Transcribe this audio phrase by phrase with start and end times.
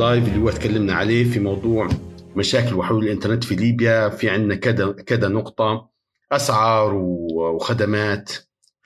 [0.00, 1.88] اللايف اللي هو تكلمنا عليه في موضوع
[2.36, 4.08] مشاكل وحلول الإنترنت في ليبيا.
[4.08, 5.90] في عندنا كذا كذا نقطة
[6.32, 8.32] أسعار وخدمات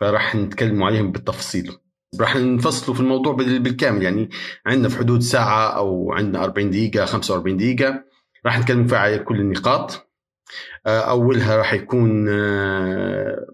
[0.01, 1.77] فراح نتكلم عليهم بالتفصيل.
[2.21, 4.03] راح نفصلوا في الموضوع بالكامل.
[4.03, 4.31] يعني
[4.67, 8.05] عندنا في حدود ساعة أو عندنا 40 دقيقة 45 دقيقة.
[8.47, 10.11] راح نتكلم فيها على كل النقاط.
[10.87, 12.25] أولها راح يكون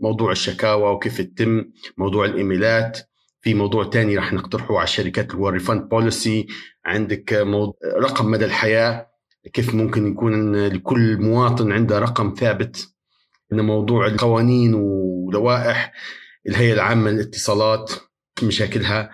[0.03, 1.65] موضوع الشكاوى وكيف تتم
[1.99, 3.10] موضوع الإيميلات.
[3.43, 6.47] في موضوع تاني راح نقترحه على الشركات اللي هو الريفند بوليسي
[6.87, 7.33] عندك
[7.99, 9.11] رقم مدى الحياة
[9.53, 12.95] كيف ممكن يكون لكل مواطن عنده رقم ثابت.
[13.53, 15.93] إن موضوع القوانين ولوائح
[16.49, 17.93] الهيئة العامة للاتصالات
[18.43, 19.11] مشاكلها.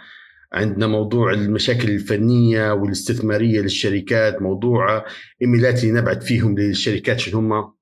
[0.53, 5.05] عندنا موضوع المشاكل الفنية والاستثمارية للشركات موضوع
[5.43, 7.76] ايميلات اللي نبعت فيهم للشركات شنو هم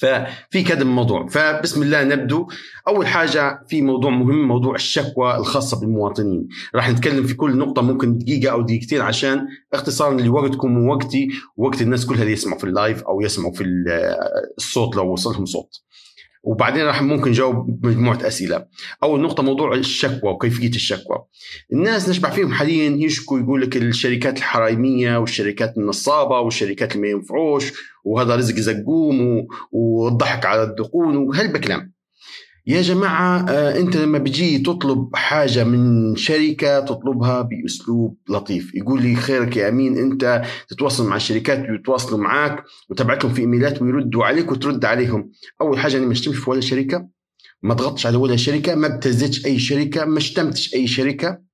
[0.00, 1.26] ففي كذا موضوع.
[1.26, 2.48] فبسم الله نبدو.
[2.88, 6.48] أول حاجة في موضوع مهم موضوع الشكوى الخاصة بالمواطنين.
[6.74, 12.06] راح نتكلم في كل نقطة ممكن دقيقة أو دقيقتين عشان اختصارا لوقتكم ووقتي ووقت الناس
[12.06, 13.64] كلها اللي يسمعوا في اللايف أو يسمعوا في
[14.58, 15.70] الصوت لو وصلهم صوت.
[16.42, 18.66] وبعدين راح ممكن نجاوب مجموعة أسئلة.
[19.02, 21.24] أول نقطة موضوع الشكوى وكيفية الشكوى.
[21.72, 27.72] الناس نشبع فيهم حاليا يشكوا يقول لك الشركات الحرايميه والشركات النصابة والشركات اللي ما ينفعوش
[28.04, 31.99] وهذا رزق زقوم والضحك على الدقون وهالبكلام.
[32.70, 38.74] يا جماعة آه، أنت لما بيجي تطلب حاجة من شركة تطلبها بأسلوب لطيف.
[38.74, 43.82] يقول لي خيرك يا أمين أنت تتواصل مع الشركات ويتواصلوا معك وتبعت لهم في إيميلات
[43.82, 45.30] ويردوا عليك وترد عليهم.
[45.60, 47.08] أول حاجة أنا ما اشتمش في ولا شركة
[47.62, 51.49] ما ضغطتش على ولا شركة ما ابتزتش أي شركة ما شتمتش أي شركة.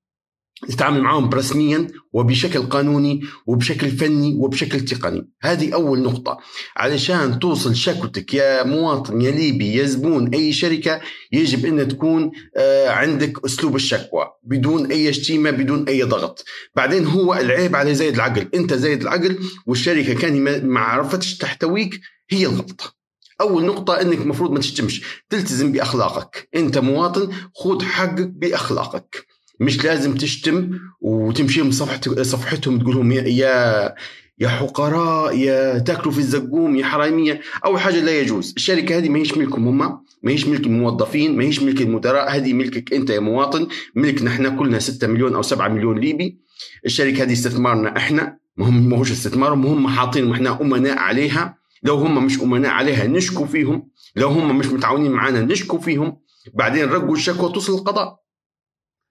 [0.65, 5.29] نتعامل معهم رسميا وبشكل قانوني وبشكل فني وبشكل تقني.
[5.43, 6.39] هذه أول نقطة.
[6.77, 11.01] علشان توصل شكوتك يا مواطن يا ليبي يا زبون أي شركة
[11.33, 16.45] يجب أن تكون آه، عندك أسلوب الشكوى بدون أي شتيمة بدون أي ضغط.
[16.77, 18.49] بعدين هو العيب على زايد العقل.
[18.55, 22.97] أنت زايد العقل والشركة كان ما عرفتش تحتويك هي الغلطة.
[23.41, 26.49] أول نقطة أنك المفروض ما تشتمش تلتزم بأخلاقك.
[26.57, 29.36] أنت مواطن خذ حقك بأخلاقك.
[29.61, 33.95] مش لازم تشتم وتمشي من صفحة صفحتهم تقول لهم يا
[34.39, 37.41] يا حقراء يا تاكلوا في الزقوم يا حرامية.
[37.65, 38.55] أول حاجة لا يجوز.
[38.57, 39.79] الشركة هذه ما هيش ملكهم هم
[40.23, 42.37] ما هيش ملك الموظفين ما هيش ملك المدراء.
[42.37, 43.67] هذه ملكك أنت يا مواطن.
[43.95, 46.39] ملك نحن كلنا 6 مليون أو 7 مليون ليبي.
[46.87, 48.39] الشركة هذه استثمارنا إحنا.
[48.57, 51.59] ما هم ما هوش استثمارهم هم حاطين وإحنا أمناء عليها.
[51.83, 53.89] لو هم مش أمناء عليها نشكو فيهم.
[54.17, 56.17] لو هم مش متعاونين معنا نشكو فيهم.
[56.55, 58.26] بعدين رقوا الشكوى توصل القضاء.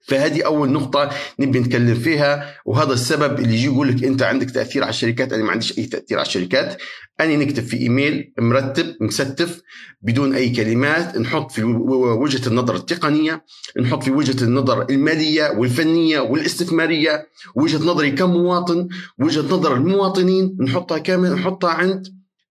[0.08, 4.82] فهذه أول نقطة نبي نتكلم فيها وهذا السبب اللي يجي يقول لك أنت عندك تأثير
[4.82, 6.82] على الشركات أنا ما عنديش أي تأثير على الشركات.
[7.20, 9.60] أنا نكتب في إيميل مرتب مستف
[10.02, 13.44] بدون أي كلمات نحط في وجهة النظر التقنية
[13.80, 18.88] نحط في وجهة النظر المالية والفنية والاستثمارية وجهة نظري كمواطن
[19.18, 22.06] وجهة نظر المواطنين نحطها كامل نحطها عند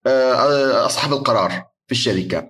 [0.08, 1.52] آه، أصحاب القرار
[1.88, 2.50] في الشركة.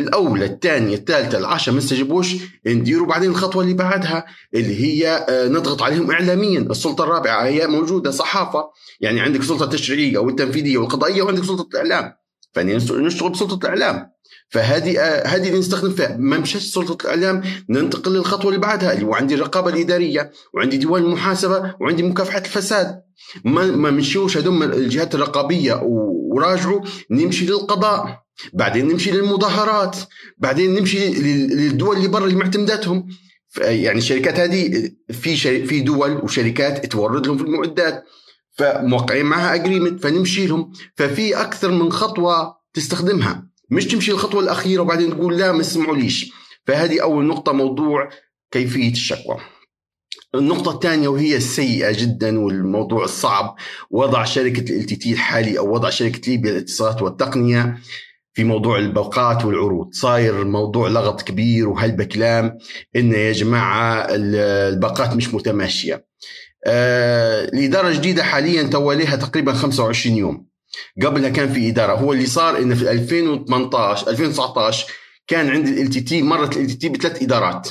[0.00, 2.34] الأولى الثانية الثالثة العشرة ما استجابوش
[2.66, 6.60] نديروا بعدين الخطوة اللي بعدها اللي هي آه، نضغط عليهم اعلاميا.
[6.60, 8.70] السلطة الرابعة هي موجودة صحافة.
[9.00, 12.12] يعني عندك السلطه التشريعيه والتنفيذية والقضائية وعندك سلطة الإعلام.
[12.52, 14.11] فنشتغل بسلطة الإعلام.
[14.52, 16.16] فهذه آه، هذه اللي نستخدم فيها.
[16.16, 21.74] ما مشاش سلطة الإعلام ننتقل للخطوة اللي بعدها اللي وعندي الرقابة الإدارية وعندي ديوان المحاسبة
[21.80, 23.02] وعندي مكافحة الفساد.
[23.44, 26.80] ما ما مشيوش هذوم الجهات الرقابية وراجعوا
[27.10, 29.96] نمشي للقضاء بعدين نمشي للمظاهرات
[30.38, 33.08] بعدين نمشي للدول اللي برا اللي معتمداتهم
[33.60, 35.36] يعني الشركات هذه في
[35.66, 38.04] في دول وشركات تورد لهم في المعدات.
[38.58, 40.72] فموقعين معها اجريمنت فنمشي لهم.
[40.96, 43.51] ففي أكثر من خطوة تستخدمها.
[43.72, 46.32] مش تمشي الخطوة الأخيرة وبعدين تقول لا ما سمعوليش
[46.66, 48.08] فهذه أول نقطة موضوع
[48.50, 49.36] كيفية الشكوى.
[50.34, 53.56] النقطة الثانية وهي السيئة جدا والموضوع الصعب.
[53.90, 57.78] وضع شركة ال تي الحالي أو وضع شركة ليبيا للاتصالات والتقنية
[58.34, 59.88] في موضوع الباقات والعروض.
[59.92, 62.58] صاير موضوع لغط كبير وهلبة كلام
[62.96, 66.06] إن يا جماعة الباقات مش متماشية.
[66.66, 70.51] آه الإدارة الجديدة حاليا تواليها تقريبا 25 يوم.
[71.02, 71.92] قبلها كان في إدارة.
[71.92, 74.86] هو اللي صار إن في 2018 2019
[75.26, 77.68] كان عند ال تي مرت ال تي بثلاث إدارات.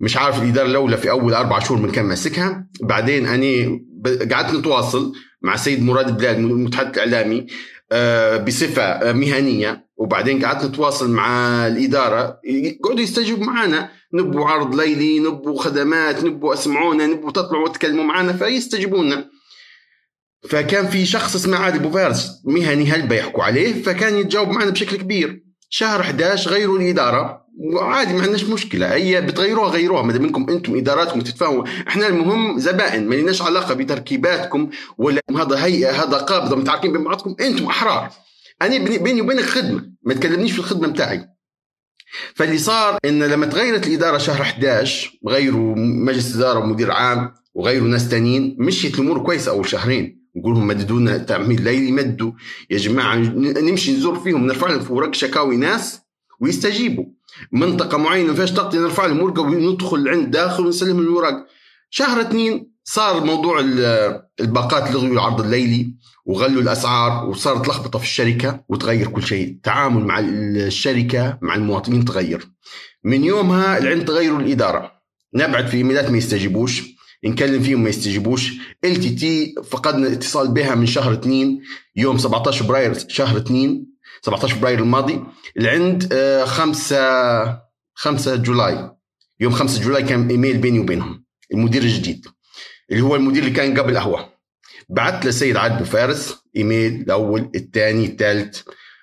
[0.00, 2.66] مش عارف الإدارة الأولى في أول أربع شهور من كان ماسكها.
[2.82, 3.84] بعدين أني
[4.32, 7.46] قعدت نتواصل مع السيد مراد بلال المتحدث الإعلامي
[7.92, 9.86] آه، بصفة مهنية.
[9.96, 12.40] وبعدين قعدت نتواصل مع الإدارة.
[12.44, 19.04] يقعدوا يستجيبوا معنا نبوا عرض ليلي نبوا خدمات نبوا أسمعونا نبوا تطلعوا وتكلموا معنا فيستجيبوا
[19.04, 19.30] لنا
[20.48, 25.42] فكان في شخص اسمه عادل بوفارس مهني هلبة يحكوا عليه فكان يتجاوب معنا بشكل كبير.
[25.68, 27.42] شهر 11 غيروا الإدارة.
[27.74, 28.94] وعادي ما عندناش مشكلة.
[28.94, 30.02] هي بتغيروها غيروها.
[30.02, 31.64] ما دام انكم إنتم إداراتكم تتفاهموا.
[31.88, 33.08] إحنا المهم زبائن.
[33.08, 37.36] ما لناش علاقة بتركيباتكم ولا هذا هيئة هذا قابضه متعاركين بين بعضكم.
[37.40, 38.10] إنتم أحرار.
[38.62, 39.92] أنا بيني وبينك خدمة.
[40.02, 41.28] ما تكلمنيش في الخدمة بتاعي.
[42.34, 48.08] فاللي صار إن لما تغيرت الإدارة شهر 11 غيروا مجلس إدارة ومدير عام وغيروا ناس
[48.08, 50.21] تانيين مشيت الأمور كويسة أول شهرين.
[50.36, 52.32] نقول لهم مددوا لنا تعميل ليلي مدوا
[52.70, 56.00] يا جماعة نمشي نزور فيهم نرفع لهم في ورق شكاوي ناس
[56.40, 57.04] ويستجيبوا.
[57.52, 61.46] منطقة معينة ما فيهاش طاقة نرفع لهم ورقة وندخل عند داخل ونسلم الورق.
[61.90, 63.60] شهر اثنين صار موضوع
[64.40, 65.94] الباقات لغوا العرض الليلي
[66.26, 69.48] وغلوا الأسعار وصارت لخبطة في الشركة وتغير كل شيء.
[69.48, 72.48] التعامل مع الشركة مع المواطنين تغير.
[73.04, 74.92] من يومها العند تغيروا الإدارة.
[75.34, 76.82] نبعت في إيميلات ما يستجيبوش.
[77.24, 78.52] نكلم فيهم ما يستجيبوش.
[78.84, 81.60] LTT فقدنا اتصال بها من شهر 2
[81.96, 83.86] يوم 17 فبراير شهر 2
[84.22, 85.20] 17 فبراير الماضي
[85.58, 86.14] العند
[86.44, 87.60] 5
[87.94, 88.90] 5 July.
[89.40, 91.24] يوم 5 July كان إيميل بيني وبينهم
[91.54, 92.26] المدير الجديد
[92.90, 94.28] اللي هو المدير اللي كان قبل قهوه
[94.88, 98.60] بعت للسيد عاد فارس إيميل الأول الثاني الثالث.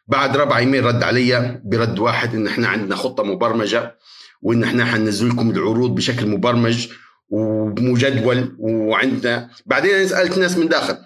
[0.07, 3.95] بعد ربع إيميل رد علي برد واحد إن إحنا عندنا خطة مبرمجة
[4.41, 6.87] وإن إحنا حننزل لكم العروض بشكل مبرمج
[7.29, 9.49] ومجدول وعندنا.
[9.65, 10.97] بعدين أنا سألت ناس من داخل.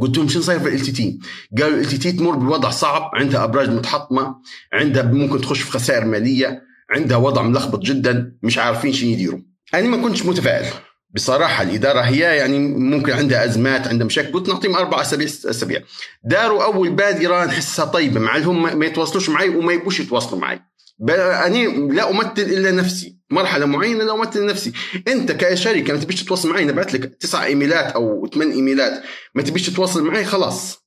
[0.00, 1.18] قلت لهم شو صاير في LTT؟
[1.58, 4.36] قالوا LTT تمر بوضع صعب عندها أبراج متحطمة
[4.72, 9.40] عندها ممكن تخش في خسائر مالية عندها وضع ملخبط جدا مش عارفين شو يديروا.
[9.74, 10.66] أنا ما كنتش متفائل.
[11.14, 14.32] بصراحة الإدارة هي يعني ممكن عندها أزمات عندها مشاكل.
[14.32, 15.80] قلت نعطيهم أربع أسابيع ست أسابيع.
[16.24, 20.60] داروا أول بادرة نحسها طيبة مع هم ما يتواصلوش معي وما يبوش يتواصلوا معي.
[21.08, 21.58] أنا
[21.92, 23.21] لا أمثل إلا نفسي.
[23.32, 24.72] مرحلة معينة لا أمثل نفسي.
[25.08, 29.02] أنت كشركة ما تبيش تتواصل معي نبعت لك تسع إيميلات أو ثمان إيميلات.
[29.34, 30.78] ما تبيش تتواصل معي خلاص.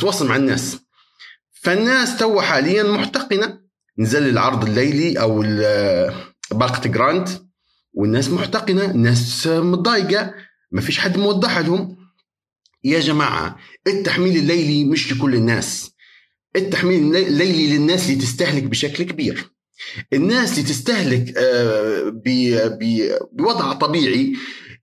[0.00, 0.76] تواصل مع الناس.
[1.52, 3.60] فالناس تو حاليا محتقنة.
[3.98, 5.40] نزل العرض الليلي أو
[6.50, 7.48] باقة Grand.
[7.92, 10.34] والناس محتقنة الناس متضايقة.
[10.72, 11.96] ما فيش حد موضح لهم.
[12.84, 15.90] يا جماعة التحميل الليلي مش لكل الناس.
[16.56, 19.53] التحميل الليلي للناس اللي تستهلك بشكل كبير.
[20.12, 22.20] الناس اللي تستهلك آه،
[23.32, 24.32] بوضع طبيعي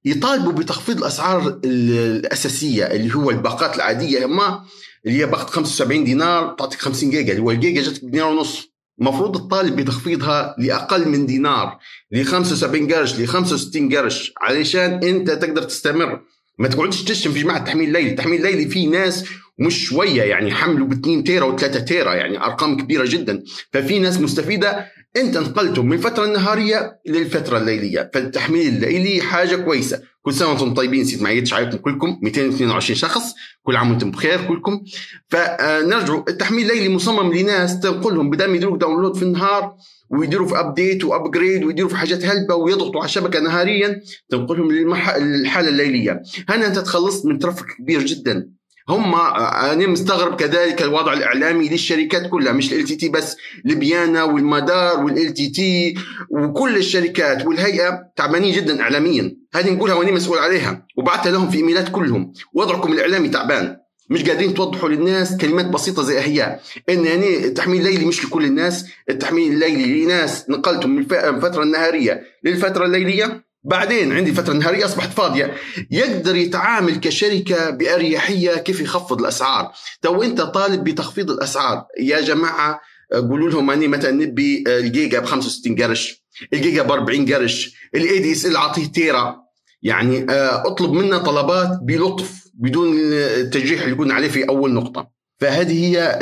[0.05, 4.25] يطالبوا بتخفيض الأسعار الأساسية اللي هو الباقات العادية.
[4.25, 4.65] ما
[5.05, 7.31] اللي هي باقة 75 دينار تعطيك 50 جيجا.
[7.31, 8.71] اللي هو الجيجا جاتك بدينار ونص.
[9.01, 11.77] المفروض الطالب بتخفيضها لأقل من دينار
[12.11, 16.21] ل 75 قرش ل 65 قرش علشان أنت تقدر تستمر.
[16.59, 19.25] ما تقعدش تشتم في جماعة التحميل الليلي، التحميل الليلي في ناس
[19.61, 23.43] مش شوية يعني حملوا ب 2 tera و3 tera يعني أرقام كبيرة جدا،
[23.73, 24.85] ففي ناس مستفيدة.
[25.17, 31.05] إنت انتقلتم من الفترة النهاريه للفترة الليلية، فالتحميل الليلي حاجة كويسة، كل سنة وأنتم طيبين
[31.05, 33.33] سيد معيدش عليكم كلكم 222 شخص.
[33.63, 34.81] كل عام وأنتم بخير كلكم.
[35.27, 38.29] فنرجع التحميل الليلي مصمم لناس تنقل لهم.
[38.29, 39.75] بدل ما يديروا download في النهار
[40.09, 45.69] ويديروا في update و upgrade ويديروا في حاجات هلبة ويضغطوا على الشبكة نهاريا تنقلهم للحالة
[45.69, 46.21] الليلية.
[46.49, 48.49] هنا أنت تخلصت من traffic كبير جدا.
[48.89, 55.95] هم أنا مستغرب كذلك الوضع الإعلامي للشركات كلها مش LTT بس ليبيانا والمدار وال LTT
[56.29, 59.35] وكل الشركات والهيئة تعبانين جدا اعلاميا.
[59.53, 60.85] هذه نقولها وأنا مسؤول عليها.
[60.97, 62.33] وبعثها لهم في إيميلات كلهم.
[62.53, 63.77] وضعكم الإعلامي تعبان.
[64.09, 66.59] مش قادرين توضحوا للناس كلمات بسيطة زي هي.
[66.89, 72.85] إن يعني التحميل الليلي مش لكل الناس التحميل الليلي لناس نقلتم من الفترة النهارية للفترة
[72.85, 73.50] الليلية.
[73.63, 75.53] بعدين عندي فترة نهارية أصبحت فاضية.
[75.91, 81.85] يقدر يتعامل كشركة بأريحية كيف يخفض الأسعار؟ تو أنت طالب بتخفيض الأسعار.
[81.99, 82.81] يا جماعة
[83.13, 88.55] قولوا لهم أني مثلا نبي الجيجا ب 65 قرش الجيجا ب 40 قرش ال ADSL
[88.55, 89.35] أعطيه tera.
[89.83, 95.07] يعني آه، أطلب منا طلبات بلطف بدون التجريح اللي قلنا عليه في أول نقطة.
[95.39, 96.19] فهذه هي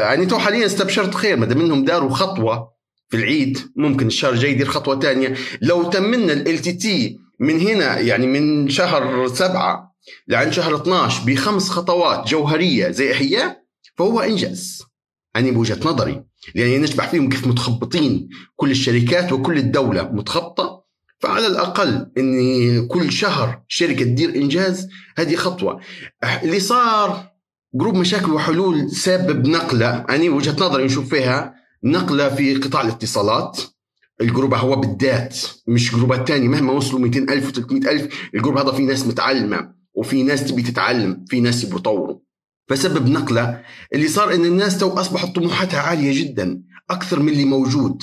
[0.00, 2.77] يعني تو حاليا استبشرت خير ما دام إنهم داروا خطوة
[3.08, 8.68] في العيد ممكن الشهر الجاي يدير خطوة ثانية لو تمنا LTT من هنا يعني من
[8.68, 9.94] شهر سبعة
[10.28, 13.56] لعند شهر 12 بخمس خطوات جوهرية زي هي
[13.96, 14.82] فهو إنجاز.
[15.36, 16.24] أنا بوجهة نظري
[16.54, 18.28] لاني نشبع فيهم كيف متخبطين.
[18.56, 20.84] كل الشركات وكل الدولة متخبطة
[21.20, 25.80] فعلى الأقل ان كل شهر شركة تدير إنجاز هذه خطوة.
[26.42, 27.30] اللي صار
[27.74, 31.54] group مشاكل وحلول سبب نقلة أنا وجهه نظري نشوف فيها.
[31.84, 33.60] نقلة في قطاع الاتصالات.
[34.20, 38.38] ال group هو بالذات مش جروبات تانية مهما وصلوا 200 ألف و 300 ألف ال
[38.38, 42.18] group هذا في ناس متعلمة وفي ناس تبي تتعلم في ناس يبغوا يطوروا.
[42.68, 43.62] فسبب نقلة
[43.94, 48.02] اللي صار إن الناس تو اصبحت طموحاتها عالية جدا أكثر من اللي موجود.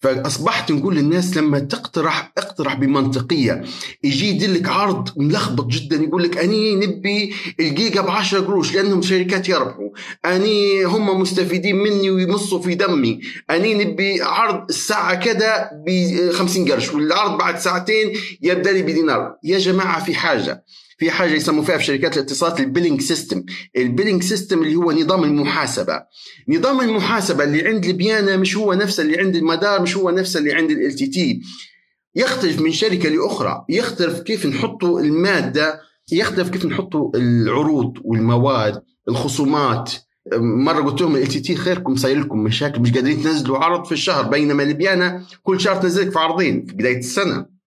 [0.00, 3.64] فأصبحت نقول للناس لما تقترح اقترح بمنطقية
[4.04, 9.48] يجي يدلك عرض ملخبط جدا يقول لك أني نبي الجيجا ب 10 قروش لأنهم شركات
[9.48, 9.90] يربحوا.
[10.24, 13.20] أني هم مستفيدين مني ويمصوا في دمي.
[13.50, 19.34] أني نبي عرض الساعة كذا ب 50 قرش والعرض بعد ساعتين يبدأ لي بدينار.
[19.44, 20.64] يا جماعة في حاجة.
[21.00, 23.44] في حاجة يسموا فيها في شركات الاتصالات ال billing system.
[23.76, 26.02] ال billing system اللي هو نظام المحاسبة.
[26.48, 30.52] نظام المحاسبة اللي عند ليبيانا مش هو نفس اللي عند المدار مش هو نفس اللي
[30.52, 31.40] عند LTT
[32.14, 33.64] يختلف من شركة لأخرى.
[33.68, 35.80] يختلف كيف نحطوا المادة
[36.12, 39.92] يختلف كيف نحطوا العروض والمواد الخصومات.
[40.36, 44.62] مرة قلت لهم LTT خيركم صاير لكم مشاكل مش قادرين تنزلوا عرض في الشهر بينما
[44.62, 47.59] ليبيانا كل شهر تنزلك في عرضين في بداية السنة.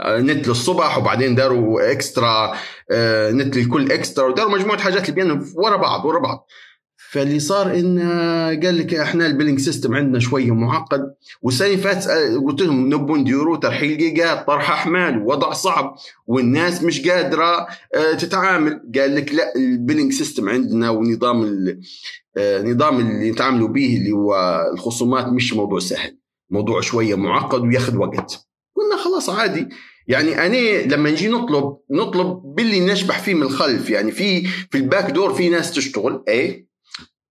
[0.00, 2.54] نت للصبح وبعدين داروا extra
[2.90, 6.46] آه، نت للكل extra وداروا مجموعة حاجات اللي ورا بعض ورا بعض.
[7.10, 11.14] فاللي صار إن آه، قال لك إحنا ال billing system عندنا شوية معقد.
[11.42, 12.08] والسنة فاتت
[12.46, 17.66] قلت لهم نبون ديروا ترحيل جيجات طرح أحمال ووضع صعب والناس مش قادرة
[18.18, 18.82] تتعامل.
[18.98, 21.66] قال لك لا ال billing system عندنا ونظام
[22.36, 26.18] النظام اللي نتعاملوا به اللي هو الخصومات مش موضوع سهل.
[26.50, 28.47] موضوع شوية معقد وياخذ وقت.
[28.88, 29.68] قلنا خلاص عادي.
[30.06, 33.90] يعني أنا لما نجي نطلب نطلب باللي نشبح فيه من الخلف.
[33.90, 36.68] يعني في في ال back door في ناس تشتغل إيه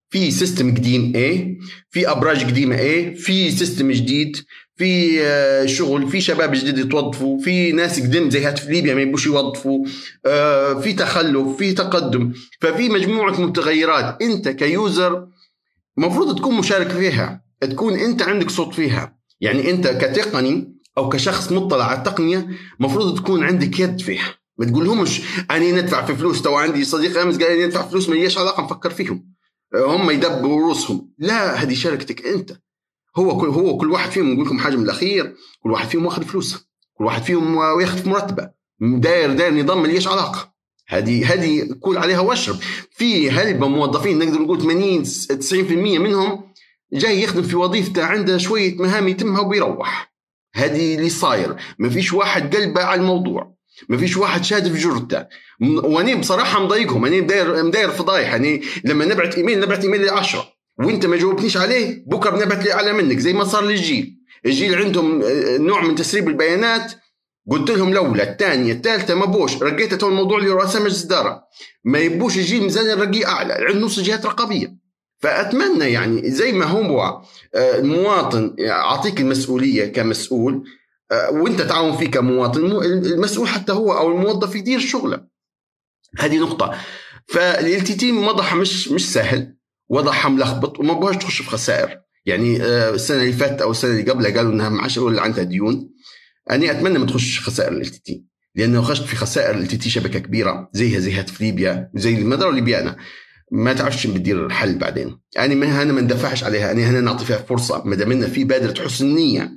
[0.10, 1.58] في system قديم إيه
[1.90, 4.38] في أبراج قديمة إيه في system جديد.
[4.76, 7.40] في آه، شغل في شباب جديد يتوظفوا.
[7.40, 9.86] في ناس قدم زي هاتف ليبيا ما يبوش يوظفوا.
[10.26, 12.34] آه، في تخلف في تقدم.
[12.62, 14.22] ففي مجموعة متغيرات.
[14.22, 15.28] أنت ك user
[15.98, 17.42] المفروض تكون مشارك فيها.
[17.62, 19.18] تكون أنت عندك صوت فيها.
[19.42, 22.48] يعني أنت كتقني أو كشخص مطلع على التقنية
[22.80, 24.36] المفروض تكون عندك يد فيها.
[24.58, 28.16] ما تقولهمش أنا ندفع في فلوس تو عندي صديق أمس قال لي ندفع فلوس ما
[28.16, 29.34] ليش علاقة؟ نفكر فيهم.
[29.76, 31.12] هم يدبروا رؤوسهم.
[31.18, 32.58] لا هذه شركتك أنت.
[33.18, 36.24] هو كل هو كل واحد فيهم نقول لكم حاجة من الأخير كل واحد فيهم واخذ
[36.24, 38.50] فلوسه كل واحد فيهم ياخذ مرتبة.
[38.82, 40.54] داير داير نظام ما ليش علاقة.
[40.88, 42.56] هذه هذه كل عليها واشرب.
[42.92, 46.48] في هلبة موظفين نقدر نقول 80 90% منهم
[46.94, 50.07] جاي يخدم في وظيفته عنده شوية مهام يتمها وبيروح.
[50.58, 51.56] هذه اللي صاير.
[51.80, 53.58] ما فيش واحد قلبه على الموضوع.
[53.90, 55.26] ما فيش واحد شاد في جرته.
[55.62, 57.06] وأنا بصراحة مضايقهم.
[57.06, 61.58] أنا مداير مداير فضايح يعني لما نبعت إيميل نبعت إيميل ل 10 وأنت ما جاوبتنيش
[61.58, 63.20] عليه بكرة بنبعت لي أعلى منك.
[63.20, 64.18] زي ما صار للجيل.
[64.46, 66.94] الجيل عندهم آه، نوع من تسريب البيانات.
[67.52, 69.64] قلت لهم الأولى الثانية الثالثة ما بوش.
[69.64, 71.44] رقيت الموضوع لرؤساء مجلس الاداره
[71.86, 73.54] ما يبوش الجيل ميزانيه نرقيه أعلى.
[73.54, 74.77] عنده نص جهات رقابية.
[75.20, 77.22] فأتمنى يعني زي ما هو
[77.56, 80.64] آه، المواطن أعطيك المسؤولية كمسؤول
[81.12, 85.28] آه، وأنت تعاون فيه كمواطن المسؤول حتى هو أو الموظف يدير شغله.
[86.20, 86.78] هذه نقطة.
[87.28, 89.58] ف LTT وضعها مش مش سهل
[89.90, 92.00] وضعها ملخبط وما بغاش تخش في خسائر.
[92.26, 95.90] يعني آه، السنة اللي فاتت أو السنة اللي قبلها قالوا إنها معاش اللي عندها ديون.
[96.52, 98.26] أنا أتمنى ما تخش خسائر LTT
[98.56, 102.98] لأنه خشت في خسائر LTT شبكة كبيرة زيها زي هاتف ليبيا وزي المدار وليبيانا
[103.52, 105.20] ما تعرفش بتدير الحل بعدين.
[105.36, 107.84] يعني من هنا ما ندفعش عليها أنا هنا نعطي فيها فرصة.
[107.86, 109.52] ما دام في بادره حسن نيه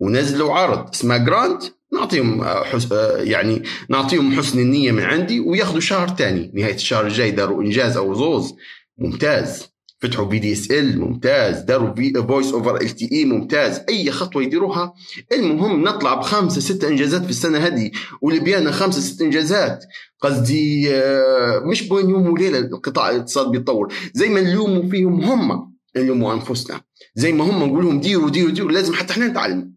[0.00, 1.62] ونزلوا عرض اسمه جرانت
[1.92, 2.92] نعطيهم آه، حس...
[2.92, 7.96] آه، يعني نعطيهم حسن النية من عندي وياخذوا شهر ثاني نهاية الشهر الجاي داروا إنجاز
[7.96, 8.54] أو زوز.
[8.98, 9.73] ممتاز.
[10.04, 11.60] فتحوا في DSL ممتاز.
[11.60, 11.94] داروا
[12.26, 13.80] voice over LTE ممتاز.
[13.88, 14.94] أي خطوة يديروها.
[15.32, 17.90] المهم نطلع بخمسة سته إنجازات في السنة هذه.
[18.22, 19.84] وليبيانا خمسة سته إنجازات.
[20.20, 23.92] قصدي آه، مش بين يوم وليلة القطاع الاتصالات بيتطور.
[24.14, 26.80] زي ما نلوموا فيهم هم نلوموا أنفسنا.
[27.14, 28.72] زي ما هم نقول لهم ديروا ديروا ديروا.
[28.72, 29.74] لازم حتى إحنا نتعلم.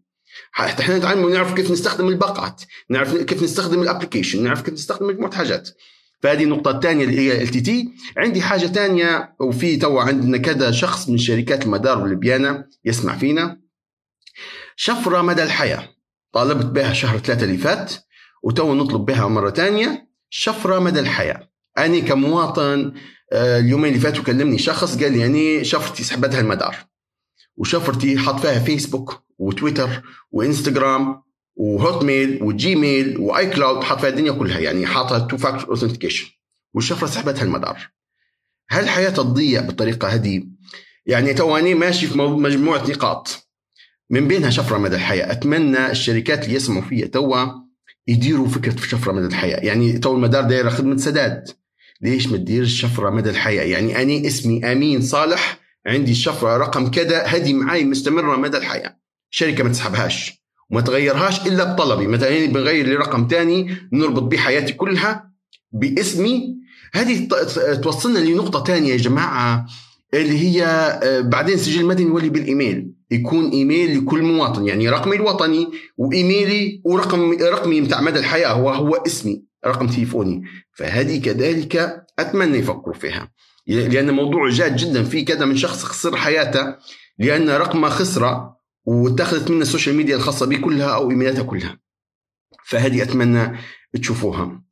[0.52, 2.62] حتى إحنا نتعلم ونعرف كيف نستخدم الباقات.
[2.90, 5.68] نعرف كيف نستخدم ال application نعرف كيف نستخدم مجموعه حاجات
[6.22, 11.18] فهذه النقطة الثانية اللي هي LTT عندي حاجة ثانية وفي تو عندنا كذا شخص من
[11.18, 13.60] شركات المدار وليبيانا يسمع فينا.
[14.76, 15.88] شفرة مدى الحياة.
[16.32, 17.92] طالبت بها شهر ثلاثة اللي فات
[18.42, 20.08] وتو نطلب بها مرة ثانية.
[20.30, 21.50] شفرة مدى الحياة.
[21.78, 22.92] أنا كمواطن
[23.32, 26.76] آه، اليومين اللي فاتوا كلمني شخص قال لي يعني شفرتي سحبتها المدار.
[27.56, 31.27] وشفرتي حط فيها فيسبوك وتويتر وإنستغرام.
[31.58, 36.26] و Hotmail و Gmail و iCloud حاط فيها الدنيا كلها يعني حاطها two factor authentication
[36.74, 37.90] والشفرة سحبتها المدار.
[38.70, 40.42] هل الحياة تضيع بالطريقة هذه؟
[41.06, 43.48] يعني تو اني ماشي في مجموعة نقاط.
[44.10, 45.32] من بينها شفرة مدى الحياة.
[45.32, 47.46] أتمنى الشركات اللي يسمعوا فيها توا
[48.06, 49.58] يديروا فكرة في شفرة مدى الحياة.
[49.58, 51.50] يعني تو المدار دايره خدمة سداد.
[52.00, 57.22] ليش ما تديرش شفرة مدى الحياة؟ يعني أني اسمي أمين صالح عندي الشفره رقم كذا
[57.22, 58.98] هذه معي مستمرة مدى الحياة.
[59.30, 60.38] شركة ما تسحبهاش.
[60.70, 65.30] وما تغيرهاش إلا بطلبي مثلا بنغير لي رقم ثاني نربط به حياتي كلها
[65.72, 66.58] باسمي.
[66.94, 67.28] هذه
[67.82, 69.66] توصلنا لنقطة ثانية يا جماعة
[70.14, 70.64] اللي هي
[71.02, 72.90] آه، بعدين سجل مدني يولي بالإيميل.
[73.10, 78.94] يكون إيميل لكل مواطن يعني رقمي الوطني وإيميلي ورقم رقمي بتاع مدى الحياة هو هو
[78.94, 80.42] اسمي رقم تليفوني.
[80.74, 83.32] فهذه كذلك أتمنى يفكروا فيها.
[83.66, 86.74] لأن موضوع جاد جدا في كذا من شخص خسر حياته
[87.18, 88.57] لأن رقمه خسره
[88.88, 91.78] واتخذت منه ال social media الخاصة به كلها أو إيميلاتها كلها.
[92.64, 93.58] فهذه أتمنى
[94.00, 94.62] تشوفوها.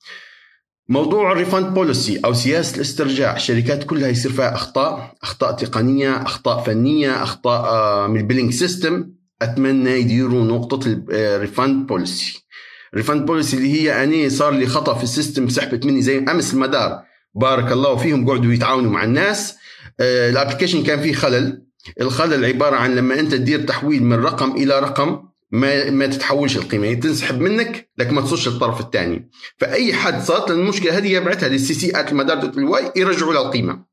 [0.89, 3.37] موضوع ال refund policy أو سياسة الاسترجاع.
[3.37, 9.11] الشركات كلها يصير فيها أخطاء أخطاء تقنية أخطاء فنية أخطاء آه، من ال billing system.
[9.43, 10.81] أتمنى يديروا نقطة
[11.11, 12.47] ال refund policy.
[12.93, 16.19] ال refund policy اللي هي أني صار لي خطأ في ال system سحبت مني زي
[16.19, 17.03] أمس المدار.
[17.35, 19.57] بارك الله فيهم قعدوا يتعاونوا مع الناس.
[20.01, 21.66] آه، ال application كان فيه خلل.
[22.01, 26.87] الخلل عبارة عن لما أنت تدير تحويل من رقم إلى رقم ما ما تتحولش القيمة.
[26.87, 29.31] يعني تنسحب منك لكن ما تصلش للطرف الثاني.
[29.59, 33.85] فأي حد صارت المشكلة هذه يبعثها لل CC at المدار LY يرجعوا له القيمة.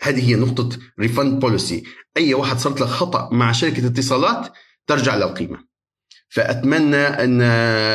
[0.00, 1.82] هذه هي نقطة refund policy
[2.16, 4.52] أي واحد صارت له خطأ مع شركة اتصالات
[4.86, 5.71] ترجع له القيمة.
[6.32, 7.42] فأتمنى أن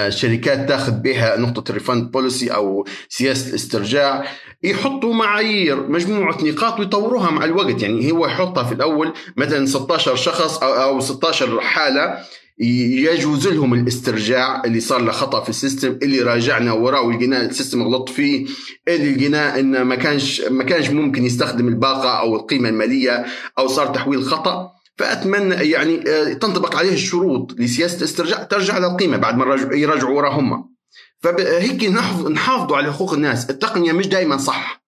[0.08, 4.26] الشركات تاخذ بها نقطة ال refund policy أو سياسة الاسترجاع.
[4.64, 7.82] يحطوا معايير مجموعة نقاط ويطوروها مع الوقت.
[7.82, 12.18] يعني هو يحطها في الأول مثلا 16 شخص أو 16 حالة
[12.60, 17.48] يجوز لهم الاسترجاع اللي صار له خطأ في ال system اللي راجعنا وراه ولقينا ال
[17.48, 18.46] system غلط فيه
[18.88, 23.26] اللي لقيناه انه ما كانش ما كانش ممكن يستخدم الباقة أو القيمة المالية
[23.60, 24.77] أو صار تحويل خطأ.
[24.98, 30.76] فأتمنى يعني آه، تنطبق عليه الشروط لسياسة الاسترجاع ترجع للقيمه بعد ما يرجعوا وراهم.
[31.20, 31.84] فهيك
[32.30, 33.50] نحافظوا على حقوق الناس.
[33.50, 34.84] التقنية مش دائما صح.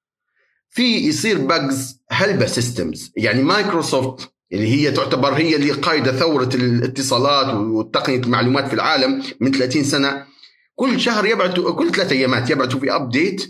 [0.70, 7.54] في يصير bugs هلبة systems يعني مايكروسوفت اللي هي تعتبر هي اللي قايدة ثورة الاتصالات
[7.54, 10.26] وتقنية المعلومات في العالم من 30 سنة.
[10.76, 13.50] كل شهر يبعثوا كل ثلاث أيامات يبعثوا في update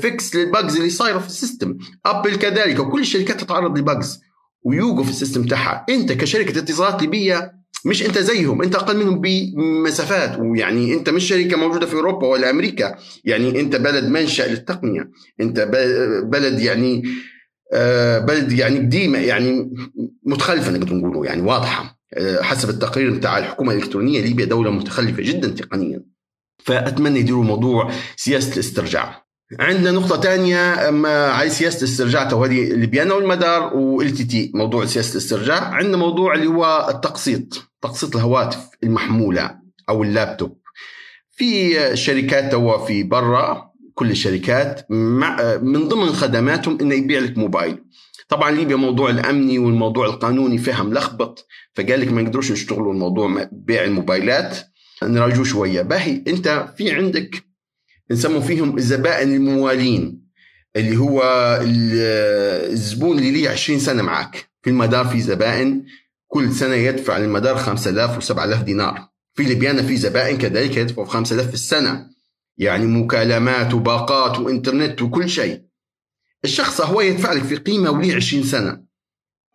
[0.00, 4.20] fix لل bugs اللي صايرة في ال system ابل كذلك وكل الشركات تتعرض ل bugs
[4.62, 5.86] ويوقف ال system تاعها.
[5.88, 10.38] انت كشركة اتصالات ليبية مش انت زيهم انت أقل منهم بمسافات.
[10.38, 12.98] ويعني انت مش شركة موجودة في أوروبا ولا أمريكا.
[13.24, 15.10] يعني انت بلد منشأ للتقنية.
[15.40, 15.60] انت
[16.24, 17.02] بلد يعني
[17.72, 19.70] آه، بلد يعني قديمة يعني
[20.26, 22.00] متخلفة نقدر نقوله يعني واضحة.
[22.14, 26.02] آه، حسب التقرير بتاع الحكومة الإلكترونية ليبيا دولة متخلفة جدا تقنيا.
[26.64, 29.29] فأتمنى يديروا موضوع سياسة الاسترجاع.
[29.58, 30.58] عندنا نقطة ثانية
[31.06, 35.74] على سياسة الاسترجاع وهذه الليبيانا والمدار وإل تي موضوع سياسة الاسترجاع.
[35.74, 39.58] عندنا موضوع اللي هو التقسيط تقسيط الهواتف المحمولة
[39.88, 40.58] أو اللابتوب.
[41.30, 44.90] في شركات توا في برا كل الشركات
[45.62, 47.78] من ضمن خدماتهم إنه يبيع لك موبايل.
[48.28, 53.84] طبعا ليبيا موضوع الأمني والموضوع القانوني فيها ملخبط فقال لك ما يقدروش يشتغلوا الموضوع بيع
[53.84, 54.58] الموبايلات.
[55.02, 55.82] نراجعوا شوية.
[55.82, 57.49] باهي أنت في عندك
[58.10, 60.20] نسموا فيهم الزبائن الموالين
[60.76, 61.22] اللي هو
[61.62, 65.84] الزبون اللي ليه 20 سنة معك في المدار في زبائن
[66.26, 69.08] كل سنة يدفع للمدار 5000 و7000 دينار.
[69.34, 72.10] في ليبيانا في زبائن كذلك يدفعوا 5000 في السنة.
[72.58, 75.62] يعني مكالمات وباقات وإنترنت وكل شيء.
[76.44, 78.89] الشخص هو يدفع لك في قيمة وليه 20 سنة.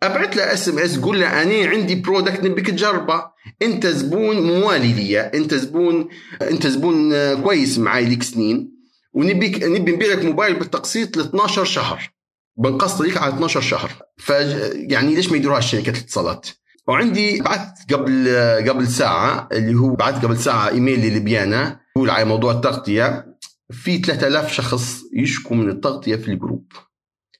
[0.02, 3.24] أبعث له SMS قول له أنا عندي product نبيك تجربه.
[3.62, 6.08] أنت زبون موالي لي أنت زبون
[6.42, 8.72] أنت زبون كويس معي لك سنين.
[9.12, 12.10] ونبيك نبي نبيع لك موبايل بالتقسيط ل 12 شهر.
[12.56, 13.92] بنقسط لك على 12 شهر.
[14.16, 14.30] ف
[14.74, 16.48] يعني ليش ما يديروها شركات الاتصالات؟
[16.88, 18.28] وعندي بعثت قبل
[18.68, 23.26] قبل ساعة اللي هو بعثت قبل ساعة إيميل لليبيانا يقول على موضوع التغطية.
[23.70, 26.72] في 3000 شخص يشكوا من التغطية في ال group.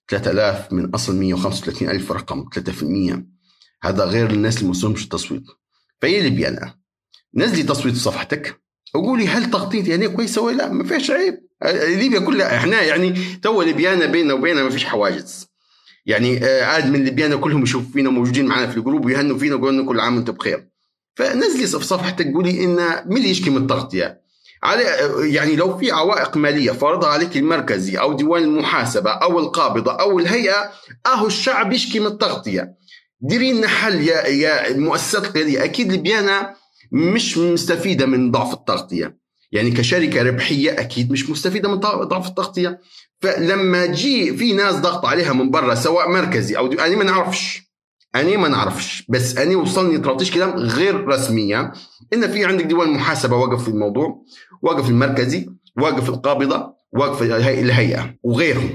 [0.09, 3.23] 3000 من أصل 135 ألف رقم 3%
[3.83, 5.42] هذا غير الناس اللي ما التصويت.
[6.03, 6.75] فهي ليبيانا
[7.35, 8.61] نزلي تصويت صفحتك
[8.95, 11.47] وقولي هل تغطيتي يعني كويسة ولا لا؟ ما فيش عيب.
[11.88, 15.47] ليبيا كلها إحنا يعني تو ليبيانا بيننا وبينها ما فيش حواجز.
[16.07, 19.55] يعني آه، عاد من ليبيانا كلهم يشوفوا فينا موجودين معنا في ال group ويهنوا فينا
[19.55, 20.69] ويقولوا كل عام وأنتم بخير.
[21.16, 24.26] فنزلي في صفحتك قولي إن من اللي يشكي من التغطيه
[24.62, 24.83] على
[25.35, 30.71] يعني لو في عوائق مالية فرضها عليك المركزي أو ديوان المحاسبة أو القابضة أو الهيئة
[31.07, 32.75] أهو الشعب يشكي من التغطية.
[33.21, 36.55] ديري لنا حل يا يا المؤسسات القيادية أكيد ليبيانا
[36.92, 39.16] مش مستفيدة من ضعف التغطية.
[39.53, 42.81] يعني كشركة ربحية أكيد مش مستفيدة من ضعف التغطية.
[43.21, 47.66] فلما تجي في ناس ضغط عليها من برا سواء مركزي أو أنا ما نعرفش.
[48.21, 49.05] أنا ما نعرفش.
[49.09, 51.73] بس أنا وصلني طرطيش كلام غير رسمية.
[52.15, 54.23] إن في عندك ديوان محاسبة واقف في الموضوع
[54.63, 58.71] واقف المركزي واقف القابضة واقف الهيئة وغيرهم.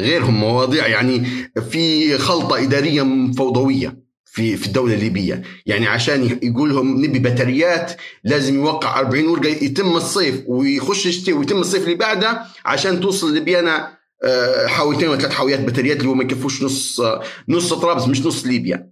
[0.00, 1.26] غيرهم مواضيع يعني
[1.70, 5.42] في خلطة إدارية فوضوية في في الدولة الليبية.
[5.66, 7.92] يعني عشان يقول لهم نبي بطاريات
[8.24, 13.97] لازم يوقع 40 ورقة يتم الصيف ويخش الشتاء ويتم الصيف اللي بعده عشان توصل ليبيانا
[14.24, 17.00] آه، حاويتين ولا ثلاث حاويات بطاريات اللي هو ما يكفوش نص
[17.48, 18.90] نص طرابلس مش نص ليبيا.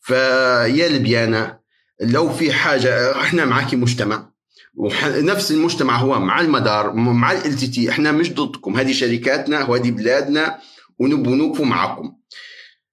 [0.00, 1.60] فيا ليبيانا
[2.00, 4.32] لو في حاجة إحنا معاكي مجتمع.
[4.74, 8.76] ونفس المجتمع هو مع المدار مع ال تي إحنا مش ضدكم.
[8.76, 10.58] هذه شركاتنا وهذه بلادنا
[10.98, 12.12] ونبغى نوقفوا معكم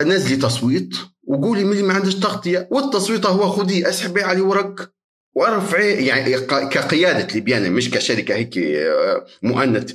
[0.01, 2.67] نزلي تصويت وقولي من اللي ما عندش تغطية.
[2.71, 4.91] والتصويت هو خذي اسحبي على ورق
[5.35, 9.93] وارفعي يعني كقيادة ليبيانا مش كشركة هيك آه، مؤنث.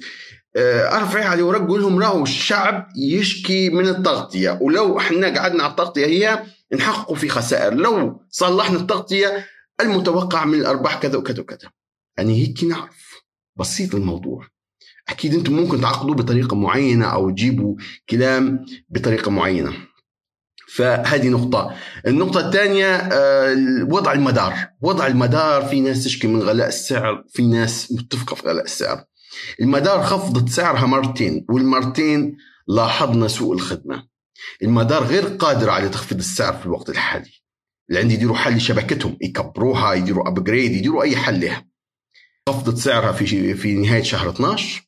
[0.56, 4.58] ارفعي على ورق لهم راهو الشعب يشكي من التغطية.
[4.60, 6.42] ولو إحنا قعدنا على التغطية هي
[6.74, 7.74] نحققوا في خسائر.
[7.74, 9.46] لو صلحنا التغطية
[9.80, 11.70] المتوقع من الأرباح كذا وكذا وكذا.
[12.18, 13.22] يعني هيك نعرف.
[13.56, 14.46] بسيط الموضوع.
[15.08, 17.76] أكيد أنتم ممكن تعقدوا بطريقة معينة أو تجيبوا
[18.10, 19.72] كلام بطريقة معينة.
[20.74, 21.74] فهذه نقطة.
[22.06, 23.56] النقطة الثانية آه،
[23.88, 24.54] وضع المدار.
[24.80, 29.04] وضع المدار في ناس تشكي من غلاء السعر في ناس متفقة في غلاء السعر.
[29.60, 32.36] المدار خفضت سعرها مرتين والمرتين
[32.68, 34.06] لاحظنا سوء الخدمة.
[34.62, 37.30] المدار غير قادرة على تخفيض السعر في الوقت الحالي.
[37.88, 41.66] اللي عندي يديروا حل لشبكتهم يكبروها يديروا ابجريد يديروا أي حل لها.
[42.48, 44.82] خفضت سعرها في في نهاية شهر 12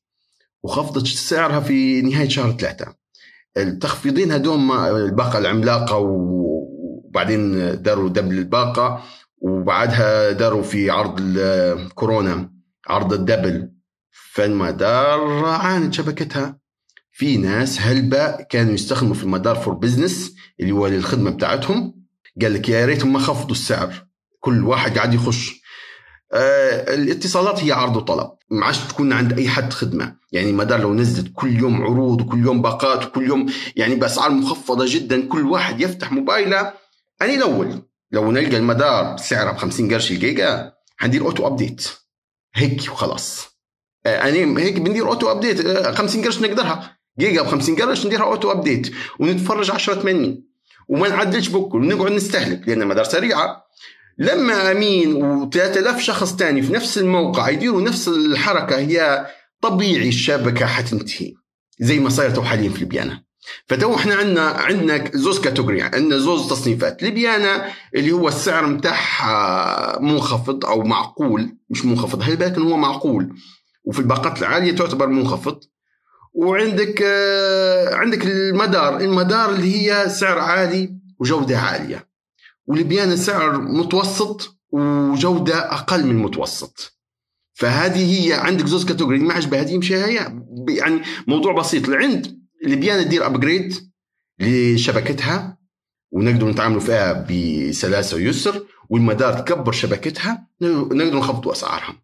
[0.63, 2.95] وخفضت سعرها في نهاية شهر 3
[3.57, 9.05] التخفيضين هدوم الباقة العملاقة وبعدين داروا دبل الباقة
[9.39, 12.53] وبعدها داروا في عرض الكورونا
[12.87, 13.73] عرض ال double.
[14.13, 16.59] فالمدار عانت شبكتها.
[17.13, 22.03] في ناس هلبة كانوا يستخدموا في المدار for business اللي هو للخدمة بتاعتهم.
[22.43, 24.07] قال لك يا ريتهم ما خفضوا السعر.
[24.41, 25.63] كل واحد قاعد يخش.
[26.33, 28.31] آه الاتصالات هي عرض وطلب.
[28.51, 30.17] ما عادش تكون عند أي حد خدمة.
[30.33, 33.47] يعني المدار لو نزلت كل يوم عروض وكل يوم باقات وكل يوم
[33.77, 36.73] يعني بأسعار مخفضة جدا كل واحد يفتح موبايله.
[37.23, 41.89] اني الأول لو نلقى المدار سعرها ب 50 قرش الجيجا حندير auto update.
[42.55, 43.52] هيك وخلاص.
[44.07, 46.97] أنا هيك بندير auto update 50 قرش نقدرها.
[47.19, 50.45] جيجا ب 50 قرش نديرها auto update ونتفرج 10 80
[50.89, 51.79] وما نعدلش بكل.
[51.79, 53.63] ونقعد نستهلك لأن المدار سريعة.
[54.19, 59.27] لما أمين و3000 شخص تاني في نفس الموقع يديروا نفس الحركة هي
[59.61, 61.33] طبيعي الشبكة حتنتهي.
[61.81, 63.23] زي ما صاير تو حاليا في ليبيانا
[63.67, 65.83] فتو إحنا عندنا عندنا زوز category.
[65.83, 67.03] عندنا زوز تصنيفات.
[67.03, 71.57] ليبيانا اللي هو السعر متاعها منخفض أو معقول.
[71.71, 73.37] مش منخفض هل بالك هو معقول؟
[73.85, 75.61] وفي الباقات العالية تعتبر منخفض.
[76.35, 82.09] وعندك آه، عندك المدار المدار اللي هي سعر عالي وجودة عالية.
[82.67, 86.99] وليبيانا سعر متوسط وجودة أقل من المتوسط
[87.55, 90.15] فهذه هي عندك زوز category ما عجبها هذه مشي هي
[90.69, 91.89] يعني موضوع بسيط.
[91.89, 93.75] لعند ليبيانا تدير upgrade
[94.39, 95.59] لشبكتها
[96.13, 102.03] ونقدر نتعاملوا فيها بسلاسة ويسر والمدار تكبر شبكتها نقدر نخفضوا أسعارها.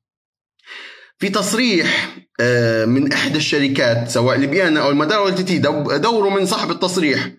[1.18, 5.58] في تصريح آه، من إحدى الشركات سواء ليبيانا أو المدار أو تي
[5.98, 7.30] دوروا من صاحب التصريح.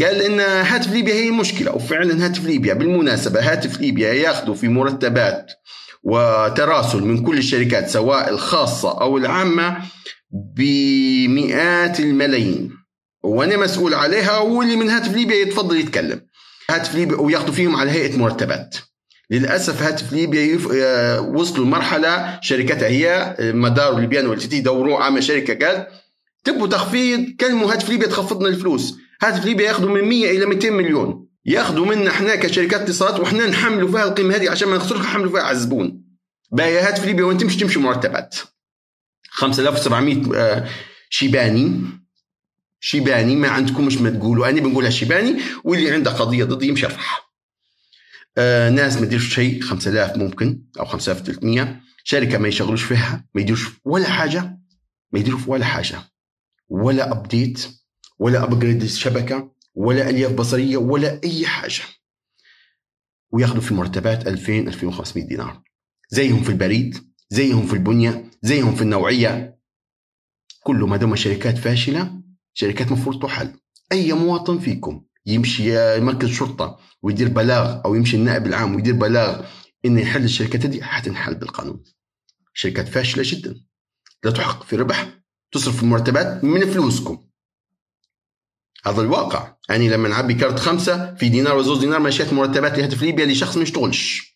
[0.00, 2.74] قال إن هاتف ليبيا هي المشكلة وفعلا هاتف ليبيا.
[2.74, 5.52] بالمناسبة هاتف ليبيا ياخذوا في مرتبات
[6.02, 9.78] وتراسل من كل الشركات سواء الخاصة أو العامة
[10.56, 12.70] بمئات الملايين.
[13.22, 16.20] وأنا مسؤول عليها واللي من هاتف ليبيا يتفضل يتكلم.
[16.70, 18.76] هاتف ليبيا وياخذوا فيهم على هيئة مرتبات.
[19.30, 20.68] للأسف هاتف ليبيا يف...
[20.72, 25.86] آه، وصلوا لمرحلة شركتها هي مدار ليبيان والتي دوروه عامل شركة قال
[26.44, 28.98] تبوا تخفيض كلموا هاتف ليبيا تخفضنا الفلوس.
[29.22, 31.26] هاتف ليبيا ياخذوا من 100 إلى 200 مليون.
[31.46, 35.42] ياخذوا منا إحنا كشركات اتصالات وإحنا نحملوا فيها القيمة هذه عشان ما نخسرش نحملوا فيها
[35.42, 36.02] على الزبون.
[36.52, 38.36] باقي هاتف ليبيا وين تمشي تمشي مرتبات.
[39.30, 40.68] 5700 آه،
[41.10, 41.80] شيباني.
[42.80, 47.25] شيباني ما عندكمش ما تقولوا أنا بنقولها شيباني واللي عنده قضية ضدي يمشي يرفعها.
[48.38, 53.70] آه ناس ما يديرش شيء 5000 ممكن أو 5300 شركة ما يشغلوش فيها ما يديروش
[53.84, 54.58] ولا حاجة
[55.12, 55.98] ما يديروا في ولا حاجة.
[56.68, 57.68] ولا update
[58.18, 61.82] ولا upgrade الشبكة ولا ألياف بصرية ولا أي حاجة.
[63.30, 65.62] وياخذوا في مرتبات 2000 2500 دينار.
[66.10, 69.58] زيهم في البريد زيهم في البنية زيهم في النوعية.
[70.62, 72.22] كله ما دام شركات فاشلة
[72.54, 73.52] شركات مفروض تحل.
[73.92, 75.04] أي مواطن فيكم.
[75.26, 79.44] يمشي مركز شرطة ويدير بلاغ أو يمشي النائب العام ويدير بلاغ
[79.84, 81.84] إنه يحل الشركات دي حتنحل بالقانون.
[82.54, 83.60] شركات فاشلة جدا.
[84.24, 85.08] لا تحقق في ربح
[85.52, 87.26] تصرف المرتبات من فلوسكم.
[88.84, 89.56] هذا الواقع.
[89.68, 93.62] يعني لما نعبي كارت خمسة في دينار وزوز دينار مشيت مرتبات لهاتف ليبيا لشخص ما
[93.62, 94.35] يشتغلش.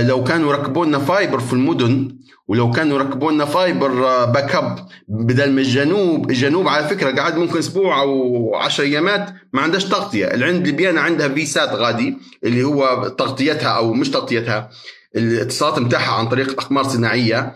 [0.00, 2.16] لو كانوا ركبوا لنا fiber في المدن
[2.48, 8.00] ولو كانوا ركبوا لنا fiber backup بدل من الجنوب الجنوب على فكرة قاعد ممكن أسبوع
[8.00, 10.26] أو 10 أيامات ما عندهاش تغطية.
[10.26, 14.70] العند ليبيانا عندها VSAT غادي اللي هو تغطيتها أو مش تغطيتها
[15.16, 17.54] الاتصالات نتاعها عن طريق أقمار صناعية.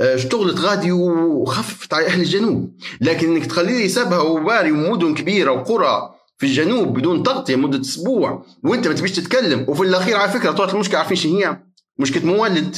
[0.00, 2.76] آه، اشتغلت غادي وخففت على أهل الجنوب.
[3.00, 8.88] لكن إنك تخليه سبها وأوباري ومدن كبيرة وقرى في الجنوب بدون تغطية مده أسبوع وأنت
[8.88, 9.64] ما تبيش تتكلم.
[9.68, 11.62] وفي الأخير على فكرة طلعت المشكلة عارفين شو هي؟
[11.98, 12.76] مشكلة مولد.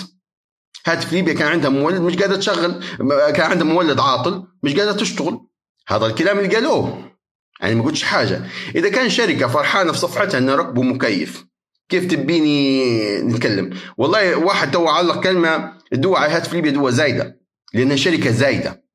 [0.87, 5.41] هاتف ليبيا كان عندها مولد مش قادرة تشغل كان عندها مولد عاطل مش قادرة تشتغل.
[5.89, 7.13] هذا الكلام اللي قالوه.
[7.61, 8.43] يعني ما قلتش حاجة.
[8.75, 11.45] إذا كان شركة فرحانة في صفحتها إنه ركبوا مكيف
[11.89, 17.41] كيف تبيني نتكلم؟ والله واحد تو علق كلمة الدواء على هاتف ليبيا دواء زايدة
[17.75, 18.88] لأنها شركة زايدة.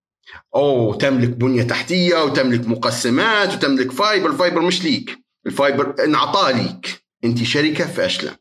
[0.55, 5.19] أو تملك بنية تحتية وتملك مقسمات وتملك fiber ال fiber مش ليك.
[5.45, 7.03] ال fiber انعطاه ليك.
[7.23, 8.37] أنت شركة فاشلة.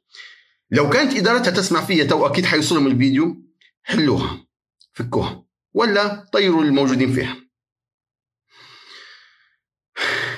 [0.70, 3.42] لو كانت إدارتها تسمع فيها تو أكيد حيوصلهم الفيديو.
[3.82, 4.46] حلوها.
[4.92, 5.44] فكوها.
[5.74, 7.36] ولا طيروا الموجودين فيها.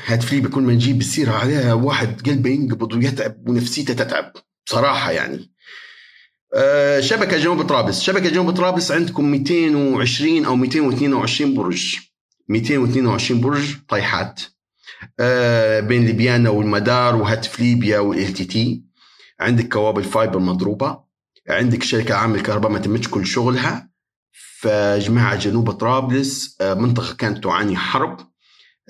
[0.07, 4.33] هاتف ليبيا كل ما نجيب السيرة عليها واحد قلبه ينقبض ويتعب ونفسيته تتعب.
[4.67, 5.55] بصراحة يعني.
[6.55, 8.01] أه شبكة جنوب طرابلس.
[8.01, 11.97] شبكة جنوب طرابلس عندكم 220 أو 222 برج.
[12.49, 14.41] 222 برج طيحات
[15.21, 18.85] أه بين ليبيانا والمدار وهاتف ليبيا وال LTT.
[19.41, 20.99] عندك كوابل fiber مضروبة.
[21.49, 23.91] عندك شركة عامل الكهرباء ما تمتش كل شغلها.
[24.61, 28.17] فجماعة جنوب طرابلس آه، منطقة كانت تعاني حرب.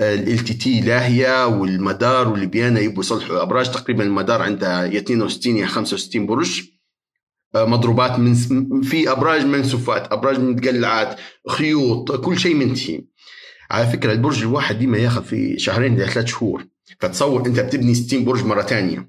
[0.00, 3.70] LTT لاهيه والمدار والليبيانا يبوا يصلحوا أبراج.
[3.70, 6.60] تقريبا المدار عندها يا 62 يا 65 برج.
[6.60, 6.73] آه،
[7.56, 8.34] مضروبات من
[8.82, 13.04] في أبراج منسوفات أبراج متقلعات خيوط كل شيء منتهي
[13.70, 16.66] على فكرة البرج الواحد ديما ياخذ في شهرين إلى ثلاث شهور.
[17.00, 19.08] فتصور أنت بتبني 60 برج مرة ثانية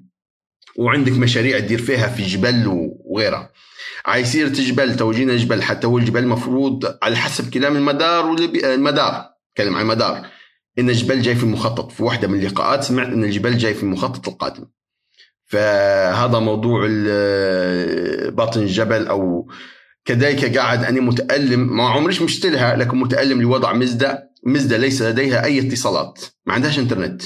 [0.77, 2.63] وعندك مشاريع تدير فيها في جبل
[3.05, 3.51] وغيرها.
[4.05, 9.25] عايصير جبل توجينا جبل حتى هو الجبل المفروض على حسب كلام المدار والمدار
[9.57, 10.27] كلام عن المدار.
[10.79, 14.27] إن الجبال جاي في المخطط في واحدة من اللقاءات سمعت إن الجبال جاي في المخطط
[14.27, 14.65] القادم.
[15.45, 16.87] فهذا موضوع
[18.29, 19.47] باطن الجبل أو
[20.05, 24.31] كذلك قاعد أنا متألم ما عمريش مشتلها لكن متألم لوضع مزدة.
[24.45, 26.21] مزدة ليس لديها أي اتصالات.
[26.45, 27.21] ما عندهاش إنترنت.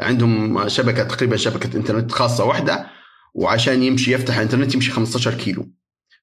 [0.00, 2.86] عندهم شبكة تقريبا شبكة إنترنت خاصة واحدة
[3.34, 5.70] وعشان يمشي يفتح إنترنت يمشي 15 كيلو.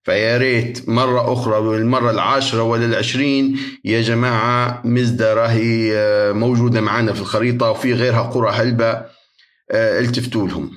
[0.04, 7.14] فيا ريت مرة أخرى المرة العاشرة ولا العشرين يا جماعة مزدة راهي آه، موجودة معنا
[7.14, 9.06] في الخريطة وفي غيرها قرى هلبة
[9.72, 10.72] آه، التفتوا لهم.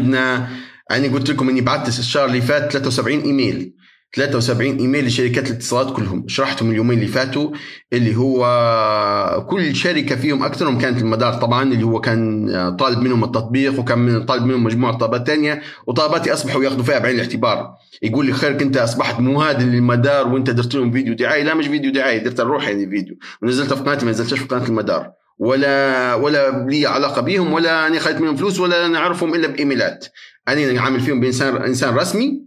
[0.00, 0.48] عندنا
[0.90, 3.74] أنا قلت لكم إني بعثت الشهر اللي فات 73 إيميل.
[4.16, 6.28] 73 إيميل لشركات الاتصالات كلهم.
[6.28, 7.50] شرحتهم اليومين اللي فاتوا
[7.92, 13.80] اللي هو كل شركة فيهم اكثرهم كانت المدار طبعا اللي هو كان طالب منهم التطبيق
[13.80, 17.74] وكان طالب منهم مجموعة طلبات ثانية وطلباتي أصبحوا ياخذوا فيها بعين الاعتبار.
[18.02, 21.42] يقول لي خيرك أنت أصبحت مهاد للمدار وأنت درت لهم فيديو دعاية.
[21.42, 23.16] لا مش فيديو دعاية درت الروح يعني فيديو.
[23.42, 25.19] ونزلته في قناتي ما نزلتش في قناة المدار.
[25.40, 30.06] ولا ولا لي علاقة بهم ولا أنا خذيت منهم فلوس ولا نعرفهم إلا بإيميلات.
[30.48, 32.42] أنا عامل فيهم بإنسان إنسان رسمي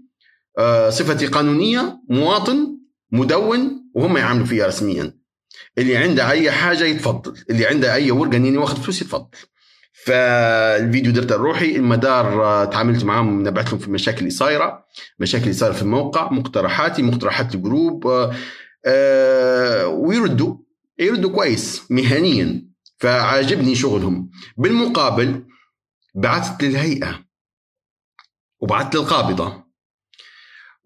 [0.58, 2.78] آه، صفتي قانونية مواطن
[3.12, 5.14] مدون وهم يعاملوا فيها رسميا.
[5.78, 9.28] اللي عنده أي حاجة يتفضل اللي عنده أي ورقة إني واخذ فلوس يتفضل.
[10.06, 14.86] فالفيديو درت الروحي المدار آه، تعاملت معاهم نبعت لهم في المشاكل اللي صايرة
[15.20, 18.08] مشاكل اللي صايرة في الموقع مقترحاتي مقترحات الجروب
[18.86, 20.56] آه، ويردوا
[21.00, 22.73] يردوا كويس مهنيا.
[23.04, 24.30] فعاجبني شغلهم.
[24.58, 25.44] بالمقابل
[26.16, 27.20] بعثت للهيئه
[28.60, 29.64] وبعثت للقابضه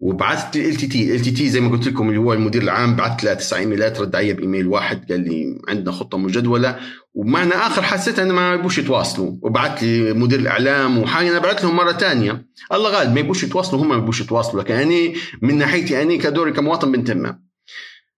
[0.00, 2.96] وبعثت ال تي تي ال تي تي زي ما قلت لكم اللي هو المدير العام
[2.96, 6.78] بعثت له تسع إيميلات رد علي بإيميل واحد قال لي عندنا خطة مجدولة
[7.14, 9.36] ومعنى آخر حسيت انه ما يبوش يتواصلوا.
[9.42, 13.82] وبعث لي مدير الإعلام وحاجة أنا بعث لهم مرة ثانية الله غالب ما يبوش يتواصلوا
[13.82, 17.47] هم ما يبوش يتواصلوا لكن أنا من ناحيتي أنا كدوري كمواطن بنتمة.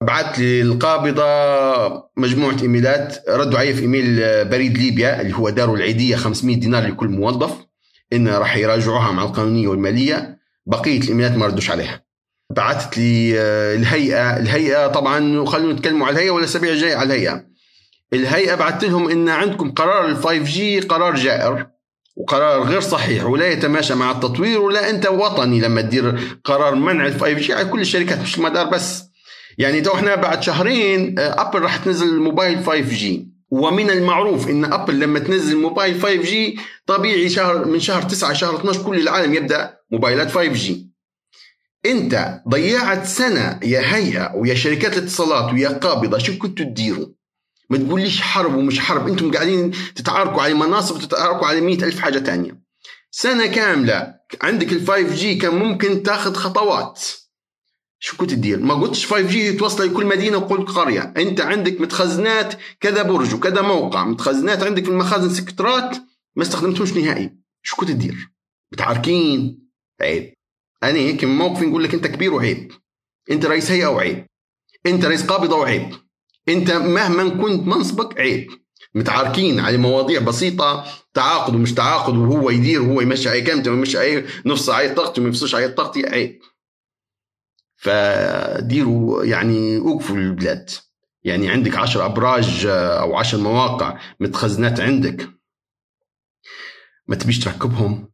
[0.03, 1.25] بعثت لي القابضة
[2.17, 7.09] مجموعة إيميلات ردوا علي في إيميل بريد ليبيا اللي هو داروا العيدية 500 دينار لكل
[7.09, 7.53] موظف
[8.13, 10.39] انه راح يراجعوها مع القانونية والمالية.
[10.67, 12.05] بقية الإيميلات ما ردوش عليها.
[12.51, 17.45] بعثت لي آه، الهيئة الهيئة طبعا خلونا نتكلموا على الهيئة ولا الأسابيع الجاية على الهيئة.
[18.13, 21.67] الهيئة بعثت لهم إن عندكم قرار ال 5G قرار جائر
[22.17, 27.21] وقرار غير صحيح ولا يتماشى مع التطوير ولا أنت وطني لما تدير قرار منع ال
[27.21, 29.10] 5G على كل الشركات مش المدار بس.
[29.59, 35.01] يعني تو إحنا بعد شهرين Apple آه، راح تنزل موبايل 5G ومن المعروف إن Apple
[35.01, 40.31] لما تنزل موبايل 5G طبيعي شهر من شهر 9 شهر 12 كل العالم يبدأ موبايلات
[40.31, 40.91] 5G
[41.87, 47.07] انت ضيعت سنة يا هيئه ويا شركات الاتصالات ويا قابضة شو كنتوا تديروا؟
[47.71, 52.19] ما تقوليش حرب ومش حرب أنتم قاعدين تتعاركوا على مناصب وتتعاركوا على مئة ألف حاجة
[52.19, 52.61] تانية.
[53.11, 57.01] سنة كاملة عندك ال 5G كان ممكن تاخذ خطوات.
[58.03, 62.55] شو كنت تدير؟ ما قلتش 5 جي توصل لكل مدينة وكل قرية، أنت عندك متخزنات
[62.81, 65.97] كذا برج وكذا موقع، متخزنات عندك في المخازن سكترات
[66.37, 67.31] ما استخدمتهمش نهائي،
[67.63, 68.31] شو كنت تدير؟
[68.73, 69.59] متعاركين
[70.01, 70.35] عيب.
[70.83, 72.73] أنا هيك من موقفي نقول لك أنت كبير وعيب.
[73.31, 74.27] أنت رئيس هيئة وعيب.
[74.87, 75.95] أنت رئيس قابضة وعيب
[76.49, 78.51] أنت مهما كنت منصبك عيب
[78.95, 80.85] متعاركين على مواضيع بسيطة
[81.15, 85.31] تعاقد ومش تعاقد وهو يدير وهو يمشي على كامته ويمشي عليه نفس عليه طاقتي وما
[85.31, 86.41] يفصلش عليه طاقتي عيب
[87.81, 90.71] فديروا يعني اوقفوا البلاد.
[91.23, 95.31] يعني عندك عشر أبراج أو عشر مواقع متخزنات عندك.
[97.07, 98.13] ما تبيش تركبهم.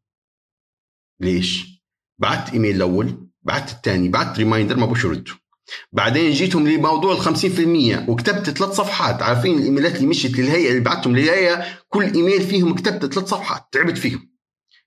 [1.20, 1.83] ليش؟
[2.18, 5.35] بعت إيميل الأول بعت الثاني بعت reminder ما بوش يردوا.
[5.92, 9.22] بعدين جيتهم لموضوع ال 50% وكتبت ثلاث صفحات.
[9.22, 13.98] عارفين الإيميلات اللي مشيت للهيئة اللي بعتهم للهيئة كل إيميل فيهم كتبت ثلاث صفحات تعبت
[13.98, 14.36] فيهم.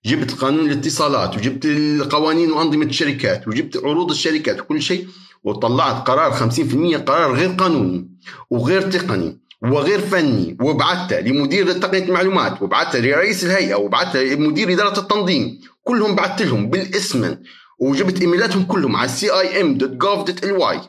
[0.05, 5.07] جبت قانون الاتصالات وجبت القوانين وأنظمة الشركات وجبت عروض الشركات وكل شيء
[5.43, 8.09] وطلعت قرار 50% قرار غير قانوني
[8.49, 15.59] وغير تقني وغير فني وبعثته لمدير تقنية المعلومات وبعثته لرئيس الهيئة وبعثته لمدير إدارة التنظيم
[15.83, 17.35] كلهم بعثت لهم بالاسم
[17.79, 20.82] وجبت إيميلاتهم كلهم على CIM dot gov dot ly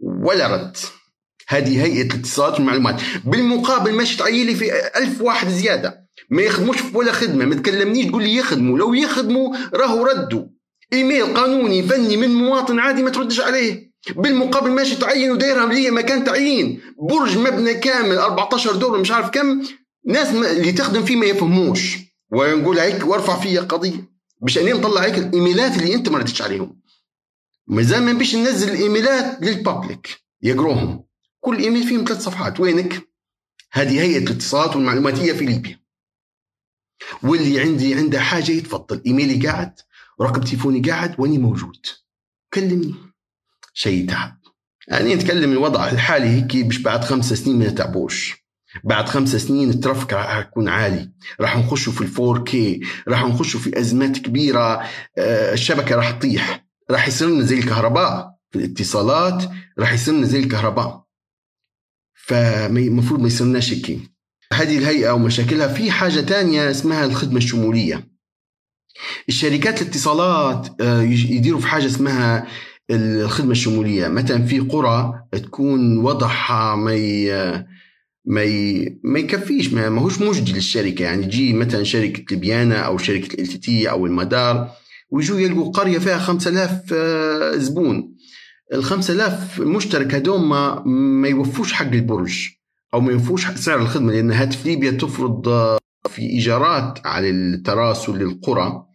[0.00, 0.76] ولا رد.
[1.48, 3.00] هذه هيئة الاتصالات والمعلومات.
[3.24, 6.03] بالمقابل مش تعيلي في ألف واحد زيادة.
[6.30, 10.44] ما يخدموش في ولا خدمة ما تكلمنيش تقول لي يخدموا لو يخدموا راهو ردوا.
[10.92, 13.94] إيميل قانوني فني من مواطن عادي ما تردش عليه.
[14.16, 16.80] بالمقابل ماشي تعين ودايرها لي مكان تعيين.
[16.98, 19.62] برج مبنى كامل 14 دور مش عارف كم
[20.06, 21.96] ناس اللي تخدم فيه ما يفهموش.
[22.32, 24.08] ونقول هيك وارفع فيها قضية.
[24.42, 26.80] مش اني نطلع هيك الإيميلات اللي أنت ما ردتش عليهم.
[27.66, 30.08] مازال ما بيش ننزل الإيميلات للبابليك.
[30.42, 31.04] يقروهم
[31.40, 32.60] كل إيميل فيهم ثلاث صفحات.
[32.60, 33.08] وينك؟
[33.72, 35.83] هذه هيئه الاتصالات والمعلوماتية في ليبيا.
[37.22, 39.02] واللي عندي عنده حاجة يتفضل.
[39.06, 39.72] إيميلي قاعد
[40.18, 41.86] ورقم تليفوني قاعد وأني موجود.
[42.54, 42.94] كلمني.
[43.74, 44.38] شيء تعب.
[44.88, 48.44] يعني نتكلم الوضع الحالي هيك مش بعد خمس سنين ما نتعبوش
[48.84, 51.12] بعد خمس سنين ال traffic راح يكون عالي.
[51.40, 54.82] راح نخشوا في ال four K راح نخشوا في أزمات كبيرة
[55.18, 56.64] آه، الشبكة راح تطيح.
[56.90, 61.04] راح يصير لنا زي الكهرباء في الاتصالات راح يصير لنا زي الكهرباء.
[62.14, 64.13] فالمفروض ما يصيرناش هيك
[64.52, 68.08] هذه الهيئة ومشاكلها في حاجة تانية اسمها الخدمة الشمولية.
[69.28, 72.46] الشركات الاتصالات آه، يديروا في حاجة اسمها
[72.90, 74.08] الخدمة الشمولية.
[74.08, 76.94] مثلا في قرى تكون وضعها ما
[78.24, 78.44] ما.
[79.04, 81.02] ما يكفيش ما ماهوش مجدي للشركة.
[81.02, 84.70] يعني تجي مثلا شركة ليبيانا أو شركة ال تي أو المدار
[85.10, 88.14] ويجوا يلقوا قرية فيها 5000 آه، زبون.
[88.74, 92.48] ال 5000 مشترك هذوم ما, ما يوفوش حق البرج.
[92.94, 95.78] أو ما يوفوش سعر الخدمة لأن هاتف ليبيا تفرض آه،
[96.08, 98.86] في إيجارات على التراسل للقرى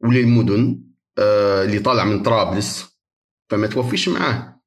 [0.00, 0.80] وللمدن
[1.18, 2.84] آه، اللي طالع من طرابلس
[3.50, 4.60] فما توفيش معاه.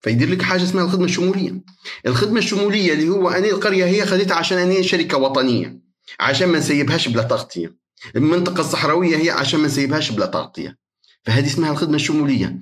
[0.00, 1.64] فيدير لك حاجة اسمها الخدمة الشمولية.
[2.06, 5.80] الخدمة الشمولية اللي هو أنا القرية هي خذيتها عشان أنا شركة وطنية
[6.20, 7.76] عشان ما نسيبهاش بلا تغطية.
[8.16, 10.78] المنطقة الصحراوية هي عشان ما نسيبهاش بلا تغطية.
[11.24, 12.60] فهذه اسمها الخدمة الشمولية.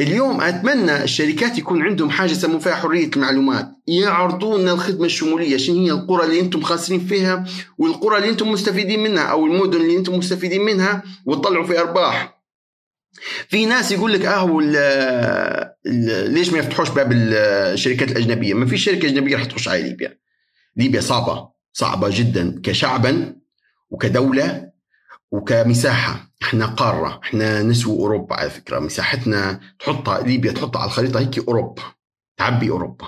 [0.00, 5.78] اليوم أتمنى الشركات يكون عندهم حاجة يسموا فيها حرية المعلومات يعرضوا لنا الخدمة الشمولية شنو
[5.78, 7.44] هي القرى اللي أنتم خاسرين فيها
[7.78, 12.40] والقرى اللي أنتم مستفيدين منها أو المدن اللي أنتم مستفيدين منها وتطلعوا في أرباح
[13.48, 15.76] في ناس يقول لك آه
[16.26, 20.18] ليش ما يفتحوش باب الشركات الأجنبية؟ ما في شركة أجنبية راح تخش على ليبيا.
[20.76, 23.36] ليبيا صعبة صعبة جدا كشعبا
[23.90, 24.70] وكدولة
[25.30, 28.78] وكمساحة إحنا قارة إحنا نسوى أوروبا على فكرة.
[28.78, 31.82] مساحتنا تحطها ليبيا تحطها على الخريطة هيك أوروبا
[32.38, 33.06] تعبي أوروبا.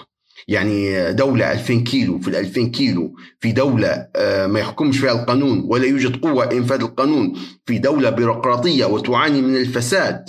[0.48, 5.64] يعني دولة 2000 كيلو في ال 2000 كيلو في دولة آه، ما يحكمش فيها القانون
[5.66, 7.38] ولا يوجد قوة إنفاذ القانون.
[7.66, 10.28] في دولة بيروقراطية وتعاني من الفساد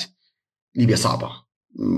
[0.76, 1.30] ليبيا صعبة.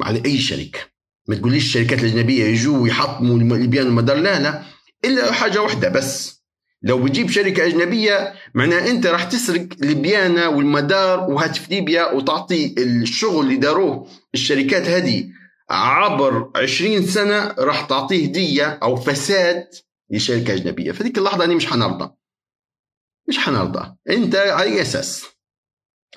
[0.02, 0.80] على أي شركة؟
[1.28, 4.18] ما تقوليش الشركات الأجنبية يجوا ويحطموا ليبيان المدار.
[4.18, 4.64] لا لا
[5.06, 6.45] إلا حاجة واحدة بس.
[6.86, 13.56] لو بتجيب شركة أجنبية معناها أنت راح تسرق ليبيانا والمدار وهاتف ليبيا وتعطي الشغل اللي
[13.56, 15.30] داروه الشركات هذه.
[15.70, 19.68] عبر 20 سنة راح تعطيه هدية أو فساد
[20.10, 20.92] لشركة أجنبية.
[20.92, 22.10] فديك اللحظة أنا مش حنرضى.
[23.28, 23.96] مش حنرضى.
[24.10, 25.26] أنت على أي أساس؟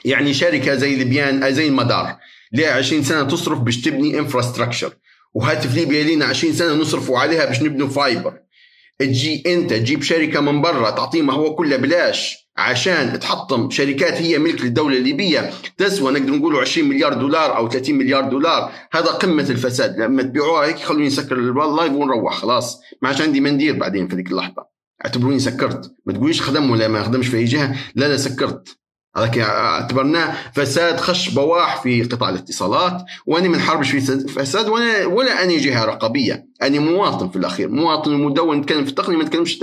[0.04, 2.16] يعني شركة زي ليبيان زي المدار.
[2.52, 4.92] لها 20 سنة تصرف باش تبني infrastructure
[5.35, 8.40] وهاتف ليبيا لينا 20 سنة نصرفوا عليها باش نبنوا fiber
[8.99, 14.38] تجي انت تجيب شركة من برا تعطيه ما هو كله بلاش عشان تحطم شركات هي
[14.38, 15.51] ملك للدولة الليبية.
[15.76, 18.72] تسوى نقدر نقول 20 مليار دولار أو 30 مليار دولار.
[18.92, 20.01] هذا قمة الفساد.
[20.01, 22.80] لما تبيعوها هيك خلوني نسكر ال live ونروح خلاص.
[23.03, 24.66] ما عادش عندي مندير بعدين في ذيك اللحظة.
[25.05, 25.92] اعتبروني سكرت.
[26.07, 27.76] ما تقوليش خدم ولا ما خدمش في أي جهة.
[27.94, 28.78] لا لا سكرت.
[29.18, 35.44] هذاك اعتبرناه فساد خش بواح في قطاع الاتصالات وأنا ما نحاربش في فساد ولا ولا
[35.44, 39.54] أني جهة رقابية أنا مواطن في الأخير مواطن مدون نتكلم في التقنية ما نتكلمش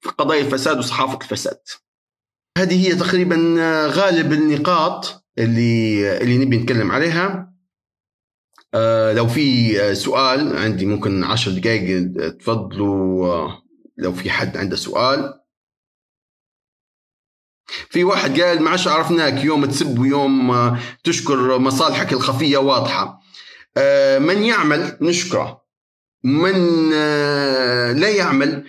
[0.00, 1.58] في قضايا الفساد وصحافة الفساد.
[2.58, 3.36] هذه هي تقريبا
[3.88, 7.52] غالب النقاط اللي اللي نبي نتكلم عليها.
[8.74, 13.62] آه لو في سؤال عندي ممكن عشر دقائق تفضلوا آه
[13.98, 15.45] لو في حد عنده سؤال.
[17.90, 22.58] في واحد قال ما عادش عرفناك يوم تسب ويوم آه، تشكر مصالحك الخفية.
[22.58, 23.20] واضحة.
[23.76, 25.62] آه، من يعمل؟ نشكره.
[26.24, 28.64] من آه، لا يعمل؟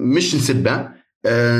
[0.00, 0.88] مش نسبه.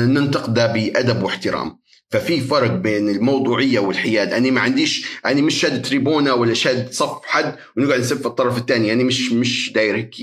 [0.05, 1.78] ننتقده بأدب واحترام.
[2.11, 4.33] ففي فرق بين الموضوعية والحياد.
[4.33, 8.57] أنا ما عنديش أنا مش شاد تريبونا ولا شاد صف حد ونقعد نسب في الطرف
[8.57, 10.15] الثاني أنا مش مش داير هيك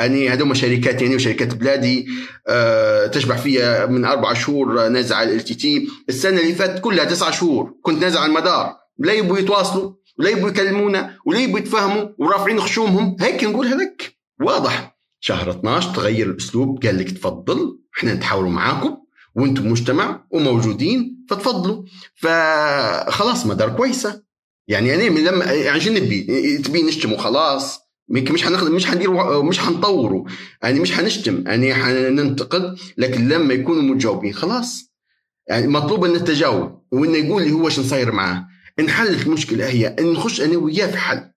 [0.00, 2.06] أنا هذوما شركات يعني وشركات بلادي
[2.48, 7.30] أه تشبع فيها من أربع شهور نازع على ال تي السنة اللي فاتت كلها تسعة
[7.30, 8.76] شهور كنت نازع على المدار.
[8.98, 13.16] لا يبغوا يتواصلوا ولا يبغوا يكلمونا ولا يبغوا يتفاهموا ورافعين خشومهم.
[13.20, 14.96] هيك نقول هذاك واضح.
[15.20, 16.86] شهر 12 تغير الأسلوب.
[16.86, 19.03] قال لك تفضل إحنا نتحاوروا معاكم.
[19.36, 21.84] وأنتم مجتمع وموجودين فتفضلوا.
[22.14, 24.22] فخلاص مدار كويسة.
[24.68, 27.80] يعني أنا من لما يعني شو نبي؟ تبي نشتم وخلاص.
[28.08, 30.24] مش حناخذ مش حندير مش حنطوره
[30.62, 31.44] يعني مش حنشتم.
[31.46, 34.94] يعني حننتقد لكن لما يكونوا متجاوبين خلاص.
[35.48, 38.46] يعني مطلوب أن التجاوب وانه يقول لي هو شو صاير معاه.
[38.78, 39.96] انحلت المشكلة هي.
[40.00, 41.33] نخش أنا وياه في حل.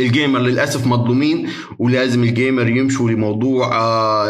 [0.00, 3.68] ال gamer للأسف مظلومين ولازم ال gamer يمشوا لموضوع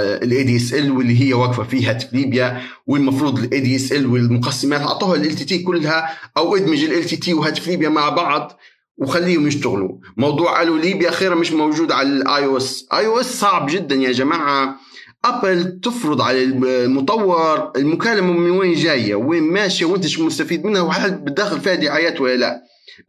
[0.01, 6.11] ال ADSL واللي هي واقفة فيها في ليبيا والمفروض ال ADSL والمقسمات أعطوها LTT كلها
[6.37, 8.59] أو ادمج LTT وهاتف ليبيا مع بعض
[8.99, 9.99] وخليهم يشتغلوا.
[10.16, 14.77] موضوع آلو ليبيا خير مش موجود على ال iOS iOS صعب جدا يا جماعة.
[15.25, 21.61] Apple تفرض على المطور المكالمة من وين جاية؟ وين ماشية؟ وانت مستفيد منها؟ وهل بتدخل
[21.61, 22.62] فيها دعايات ولا لا؟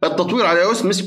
[0.04, 1.02] التطوير على اي مش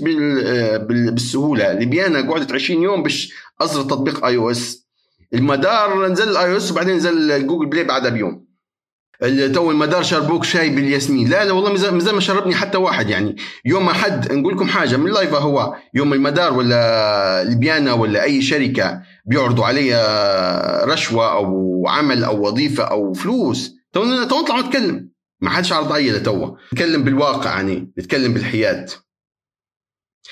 [0.87, 1.73] بالسهولة.
[1.73, 4.87] ليبيانا قعدت 20 يوم باش أصدر تطبيق iOS
[5.33, 8.53] المدار نزل ال iOS وبعدين نزل Google Play بعدها بيوم.
[9.53, 11.29] تو المدار شربوك شاي بالياسمين.
[11.29, 13.35] لا لا والله مازال ما شربني حتى واحد يعني.
[13.65, 18.41] يوم ما حد نقول لكم حاجة من live هو يوم المدار ولا ليبيانا ولا أي
[18.41, 19.93] شركة بيعرضوا علي
[20.85, 25.12] رشوة أو عمل أو وظيفة أو فلوس تو نطلع نتكلم.
[25.43, 28.89] ما حدش عرض علي لتوا نتكلم بالواقع يعني نتكلم بالحياد.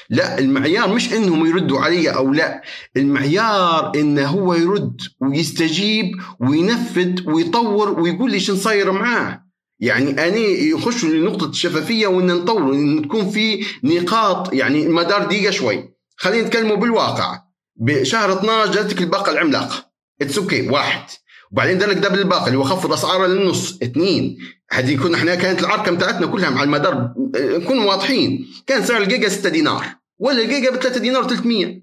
[0.09, 2.61] لا المعيار مش إنهم يردوا علي أو لا.
[2.97, 9.43] المعيار انه هو يرد ويستجيب وينفذ ويطور ويقول لي شو صاير معاه.
[9.79, 15.93] يعني أنا يخشوا لنقطة الشفافية وإن نطور إن تكون في نقاط يعني المدار دقيقة شوي.
[16.17, 17.41] خلينا نتكلموا بالواقع.
[17.75, 19.91] بشهر 12 جاتك الباقة العملاقة.
[20.21, 20.71] it's okay okay.
[20.71, 21.09] واحد.
[21.51, 24.37] وبعدين دار لك double الباقه اللي هو خفض اسعارها للنص اثنين
[24.71, 28.47] هذه كنا إحنا كانت العركه بتاعتنا كلها مع المدار نكون واضحين.
[28.67, 29.85] كان سعر الجيجا 6 دينار
[30.19, 31.81] ولا الجيجا ب 3 دينار 300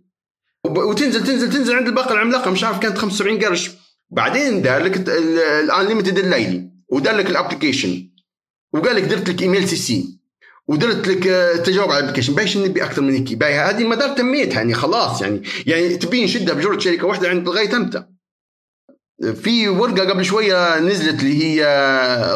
[0.64, 3.70] وتنزل تنزل تنزل عند الباقه العملاقة مش عارف كانت 75 قرش.
[4.10, 8.10] بعدين دار لك ال unlimited الليلي ودار لك ال application.
[8.72, 10.18] وقال لك درت لك email CC
[10.68, 11.22] ودرت لك
[11.66, 12.34] تجاوب على ال application.
[12.34, 13.34] بايش نبي أكثر من هيك.
[13.34, 17.76] باي هذه المدار تميتها يعني خلاص يعني يعني تبي نشدها بجرة شركة واحدة عند لغايه
[17.76, 18.04] إمتى؟
[19.18, 21.66] في ورقة قبل شوية نزلت اللي هي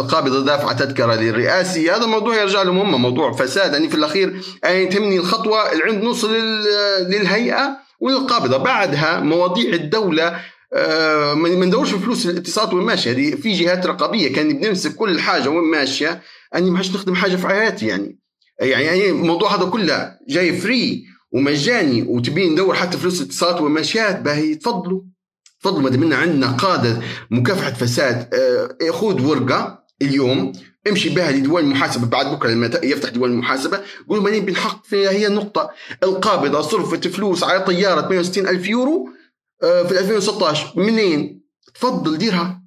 [0.00, 1.90] القابضه دافعه تذكرة للرئاسي.
[1.90, 3.72] هذا موضوع يرجع لهم هم موضوع فساد.
[3.72, 6.34] يعني في الأخير يعني تهمني الخطوة؟ اللي عند نوصل
[7.08, 10.40] للهيئة وللقابضه بعدها مواضيع الدولة
[10.74, 13.10] آه، ما ندورش فلوس الاتصالات وين ماشية.
[13.10, 14.32] هذه في جهات رقابية.
[14.32, 16.22] كان بنمسك كل حاجة وين ماشية.
[16.54, 18.18] أني ما نخدم حاجة في حياتي يعني,
[18.60, 24.54] يعني الموضوع هذا كله جاي فري ومجاني وتبين ندور حتى فلوس الاتصالات وين ماشيات باهي
[24.54, 25.00] تفضلوا
[25.66, 27.00] ما منا عندنا قاده
[27.30, 30.52] مكافحة فساد آه، خذ ورقة اليوم
[30.88, 35.10] امشي بها لديوان المحاسبه بعد بكرة لما يفتح ديوان المحاسبه قول ما نبي نحقق فيها
[35.10, 35.70] هي النقطة
[36.02, 39.08] القابضة صرفت فلوس على طيارة 68 ألف يورو
[39.62, 41.42] آه، في 2016 منين؟
[41.74, 42.62] تفضل ديرها.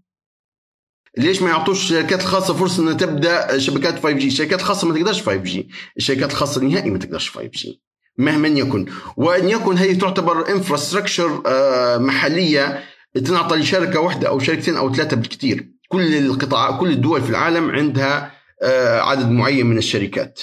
[1.18, 5.22] ليش ما يعطوش الشركات الخاصه فرصة إنها تبدأ شبكات 5 G الشركات الخاصه ما تقدرش
[5.22, 7.82] 5 G الشركات الخاصه نهائي ما تقدرش 5 G
[8.18, 8.86] مهما يكن.
[9.18, 12.84] وأن يكن هي تعتبر infrastructure آه، محلية
[13.26, 15.70] تنعطى لشركة واحدة أو شركتين أو ثلاثة بالكثير.
[15.90, 18.32] كل القطاع كل الدول في العالم عندها
[18.64, 20.42] آه، عدد معين من الشركات.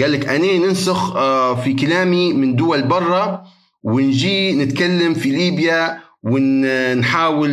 [0.00, 3.44] قال لك أنا ننسخ آه، في كلامي من دول برا
[3.82, 7.50] ونجي نتكلم في ليبيا ونحاول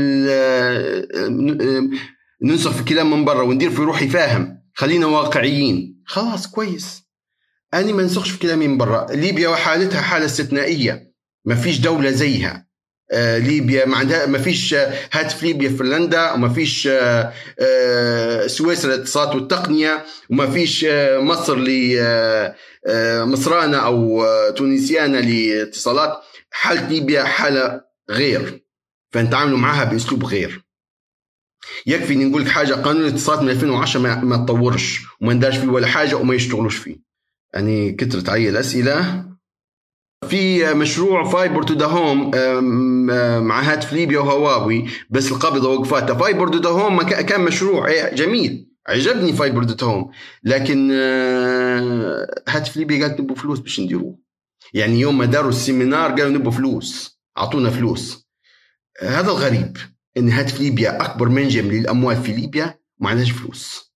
[2.43, 4.63] ننسخ في كلام من برا وندير في روحي فاهم.
[4.73, 6.03] خلينا واقعيين.
[6.05, 7.03] خلاص كويس.
[7.73, 9.07] أنا ما نسخش في كلامي من برا.
[9.11, 11.13] ليبيا وحالتها حالة استثنائية.
[11.45, 12.67] ما فيش دولة زيها.
[13.11, 14.73] آه ليبيا ما عندها ما فيش
[15.11, 21.57] هاتف ليبيا فنلندا وما فيش آه آه سويسرا للاتصالات والتقنية وما فيش آه، مصر
[22.85, 26.21] لمصرانة آه، أو آه، تونسيانا لاتصالات.
[26.51, 28.63] حالة ليبيا حالة غير.
[29.11, 30.63] فنتعاملوا معها بأسلوب غير.
[31.85, 35.87] يكفي نقول لك حاجة قانون الاتصالات من 2010 ما, ما تطورش وما ندارش فيه ولا
[35.87, 37.02] حاجة وما يشتغلوش فيه.
[37.53, 39.25] يعني كثرت علي الأسئلة.
[40.29, 42.31] في مشروع fiber to the home
[43.45, 46.15] مع هاتف ليبيا وهواوي بس القابضة وقفاتها.
[46.15, 48.69] fiber to the home كان مشروع جميل.
[48.87, 50.11] عجبني fiber to home
[50.43, 54.19] لكن آه، هاتف ليبيا قالت نبوا فلوس باش نديروه.
[54.73, 57.19] يعني يوم ما داروا ال seminar قالوا نبوا فلوس.
[57.37, 58.27] أعطونا فلوس.
[59.01, 59.77] هذا الغريب
[60.17, 63.93] إن هاتف ليبيا أكبر منجم للأموال في ليبيا ما عندهاش فلوس.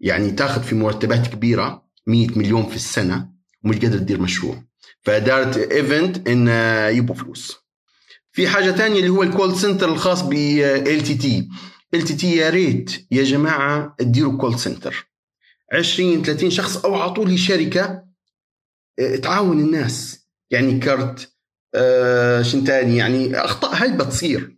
[0.00, 1.82] يعني تاخذ في مرتبات كبيرة.
[2.06, 3.28] 100 مليون في السنة
[3.64, 4.62] ومش قادر تدير مشروع.
[5.02, 6.48] فدارت event إن
[6.96, 7.56] يبوا فلوس.
[8.32, 11.48] في حاجة ثانية اللي هو ال call center الخاص ب ال تي تي
[11.94, 15.10] ال تي تي يا ريت يا جماعة تديروا call center
[15.72, 18.04] 20 30 شخص أو اعطوا لي شركه
[18.98, 20.26] آه، تعاون الناس.
[20.50, 21.32] يعني كرت
[21.74, 24.51] آه شنتاني يعني أخطاء هلبة تصير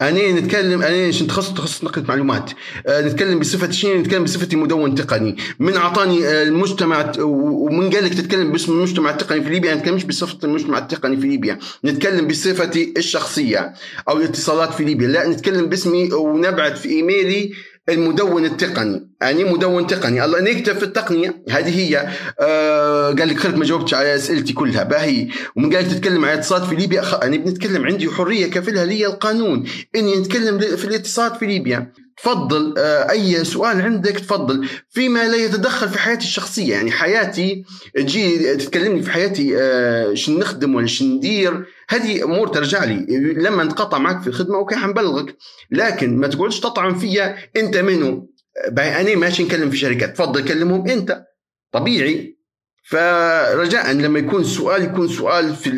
[0.00, 2.50] أنا نتكلم أنا عشان تخصص تخصص نقل معلومات.
[2.86, 5.36] أه نتكلم بصفتي شنو نتكلم بصفتي مدون تقني.
[5.58, 10.38] من أعطاني آه، المجتمع ومن قال لك تتكلم باسم المجتمع التقني في ليبيا نتكلمش بصفة
[10.44, 11.58] المجتمع التقني في ليبيا.
[11.84, 13.72] نتكلم بصفتي الشخصية
[14.08, 15.08] أو الاتصالات في ليبيا.
[15.08, 17.52] لا نتكلم باسمي ونبعث في إيميلي
[17.88, 19.10] المدون التقني.
[19.22, 20.24] يعني مدون تقني.
[20.24, 21.42] الله نكتب في التقنية.
[21.50, 22.08] هذه هي
[22.40, 24.82] آه قال لك خلك ما جاوبتش على أسئلتي كلها.
[24.82, 25.28] باهي.
[25.56, 27.00] ومن قال تتكلم عن الاتصالات في ليبيا.
[27.00, 29.64] أنا يعني بنتكلم عندي حرية كفلها لي القانون.
[29.96, 31.92] إني نتكلم في الاتصالات في ليبيا.
[32.16, 34.68] تفضل آه، أي سؤال عندك تفضل.
[34.90, 36.72] فيما لا يتدخل في حياتي الشخصية.
[36.72, 37.64] يعني حياتي
[37.94, 43.06] تجي تتكلمني في حياتي آه، شن نخدم ولا شن ندير؟ هذه أمور ترجع لي.
[43.36, 45.36] لما نتقاطع معك في الخدمة okay حنبلغك.
[45.70, 48.30] لكن ما تقعدش تطعن فيا أنت منو.
[48.78, 50.16] أنا ماشي نكلم في شركات.
[50.16, 51.24] تفضل كلمهم أنت.
[51.72, 52.38] طبيعي.
[52.84, 55.70] فرجاء لما يكون السؤال يكون سؤال في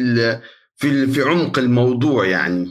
[0.76, 2.70] في في عمق الموضوع يعني.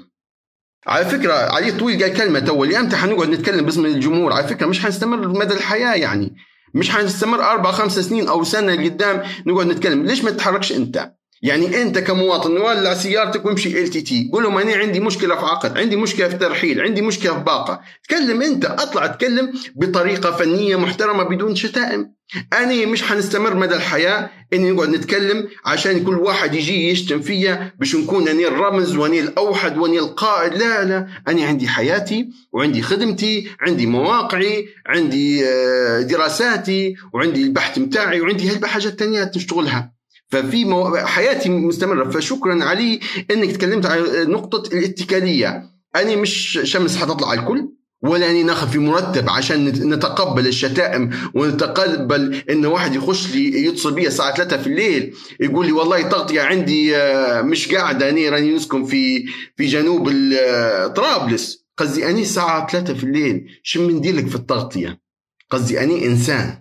[0.87, 4.33] على فكرة علي طويل قال كلمة تو إمتى حنقعد نتكلم باسم الجمهور.
[4.33, 6.35] على فكرة مش حنستمر مدى الحياة يعني.
[6.73, 10.05] مش حنستمر أربع خمس سنين أو سنة قدام نقعد نتكلم.
[10.05, 11.11] ليش ما تتحركش أنت؟
[11.41, 15.45] يعني أنت كمواطن ولع سيارتك وامشي ال تي تي قول لهم أنا عندي مشكلة في
[15.45, 17.81] عقد عندي مشكلة في ترحيل عندي مشكلة في باقة.
[18.03, 22.13] تكلم أنت أطلع تكلم بطريقة فنية محترمة بدون شتائم.
[22.53, 27.95] أنا مش حنستمر مدى الحياة إني نقعد نتكلم عشان كل واحد يجي يشتم فيا باش
[27.95, 30.53] نكون أني الرمز وأني الأوحد وأني القائد.
[30.53, 38.21] لا لا أنا عندي حياتي وعندي خدمتي عندي مواقعي عندي آه، دراساتي وعندي البحث متاعي
[38.21, 40.00] وعندي هالحاجات التانية نشتغلها
[40.32, 40.97] ففي مو...
[40.97, 42.09] حياتي مستمرة.
[42.09, 42.99] فشكرا علي
[43.32, 45.63] أنك تكلمت على نقطة الاتكالية.
[45.95, 47.67] أنا مش شمس حتطلع على الكل
[48.03, 54.07] ولا أني ناخذ في مرتب عشان نتقبل الشتائم ونتقبل إن واحد يخش لي يتصل بي
[54.07, 58.86] الساعة 3 في الليل يقول لي والله تغطيه عندي آه، مش قاعدة أني راني نسكن
[58.86, 59.25] في
[59.57, 60.09] في جنوب
[60.39, 61.65] آه، طرابلس.
[61.77, 65.01] قصدي أني الساعة 3 في الليل شو ندير لك في التغطيه
[65.49, 66.57] قصدي أني إنسان.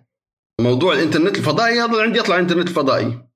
[0.60, 3.29] موضوع الإنترنت الفضائي يلا عندي يطلع الإنترنت الفضائي.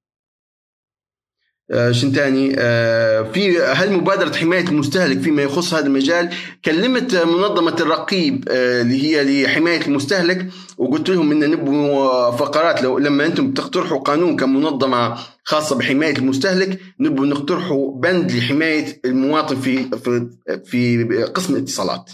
[1.70, 6.34] آه تاني آه في هل مبادرة حماية المستهلك فيما يخص هذا المجال
[6.64, 10.46] كلمت منظمة الرقيب آه اللي هي لحماية المستهلك
[10.78, 17.26] وقلت لهم إن نبوا فقرات لو لما أنتم تقترحوا قانون كمنظمة خاصة بحماية المستهلك نبوا
[17.26, 20.28] نقترحوا بند لحماية المواطن في في
[20.64, 22.10] في قسم الاتصالات.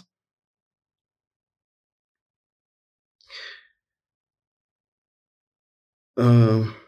[6.18, 6.79] آه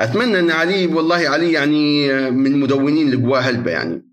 [0.00, 4.10] أتمنى أن علي والله علي يعني من المدونين القواه هلبة يعني.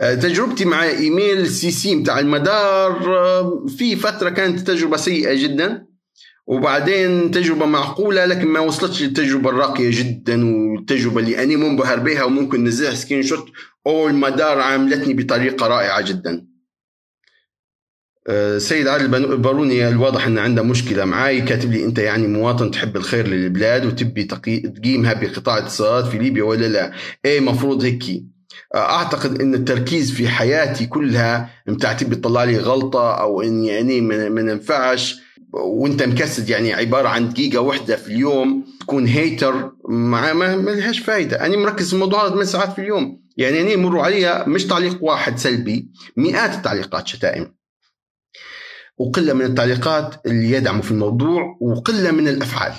[0.00, 5.86] آه، تجربتي مع email CC بتاع المدار آه، في فترة كانت تجربة سيئة جدا
[6.46, 12.64] وبعدين تجربة معقولة لكن ما وصلتش للتجربة الراقية جدا والتجربة اللي أنا منبهر بها وممكن
[12.64, 13.46] نزلها screenshot
[13.86, 16.49] أو المدار عاملتني بطريقة رائعة جدا.
[18.28, 21.40] آه، سيد عادل الباروني الواضح إن عنده مشكلة معاي.
[21.40, 26.66] كاتب لي أنت يعني مواطن تحب الخير للبلاد وتبي تقيمها بقطاع اتصالات في ليبيا ولا
[26.66, 26.92] لا؟
[27.24, 28.04] إيه مفروض هيك.
[28.74, 31.50] آه، أعتقد إن التركيز في حياتي كلها
[31.98, 35.20] تبي تطلع لي غلطة أو اني يعني ما ننفعش.
[35.52, 40.98] وأنت مكسد يعني عبارة عن دقيقة واحدة في اليوم تكون هيتر مع ما, ما لهاش
[40.98, 41.46] فايدة.
[41.46, 43.22] أنا مركز في الموضوع هذا 8 ساعات في اليوم.
[43.36, 47.59] يعني أنا يمروا علي مش تعليق واحد سلبي مئات التعليقات شتائم.
[49.00, 52.72] وقلة من التعليقات اللي يدعموا في الموضوع وقلة من الأفعال.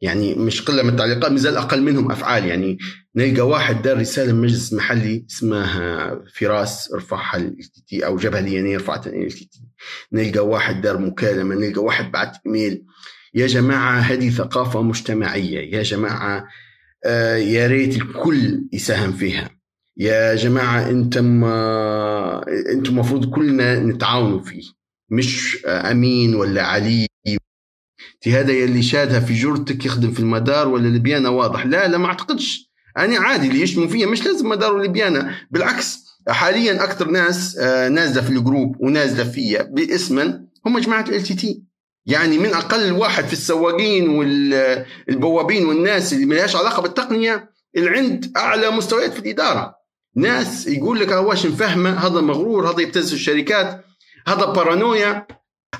[0.00, 2.44] يعني مش قلة من التعليقات مازال أقل منهم أفعال.
[2.44, 2.78] يعني
[3.16, 7.56] نلقى واحد دار رسالة مجلس محلي اسمها فراس رفعها ال
[7.88, 9.50] تي أو جبهه اليمنيه رفعت ال تي
[10.12, 12.84] نلقى واحد دار مكالمة نلقى واحد بعت إيميل.
[13.34, 15.76] يا جماعة هذه ثقافة مجتمعية.
[15.76, 16.44] يا جماعة
[17.04, 19.50] آه يا ريت الكل يساهم فيها.
[19.96, 24.77] يا جماعة أنتم آه أنتم المفروض كلنا نتعاونوا فيه.
[25.10, 27.06] مش أمين ولا علي.
[28.20, 32.06] تي هذا يلي شادها في جرتك يخدم في المدار ولا لبيانة واضح؟ لا لا ما
[32.06, 32.70] أعتقدش.
[32.98, 35.98] أنا عادي اللي يشتموا فيا مش لازم مدار ولبيانة بالعكس
[36.28, 41.62] حاليا أكثر ناس آه، نازلة في ال group ونازلة فيا باسما هم جماعة LTT
[42.06, 48.32] يعني من أقل واحد في السواقين والبوابين والناس اللي ما لهاش علاقة بالتقنية اللي عند
[48.36, 49.74] أعلى مستويات في الإدارة.
[50.16, 53.84] ناس يقول لك هواش مفهمة هذا مغرور هذا يبتز الشركات.
[54.28, 55.26] هذا بارانويا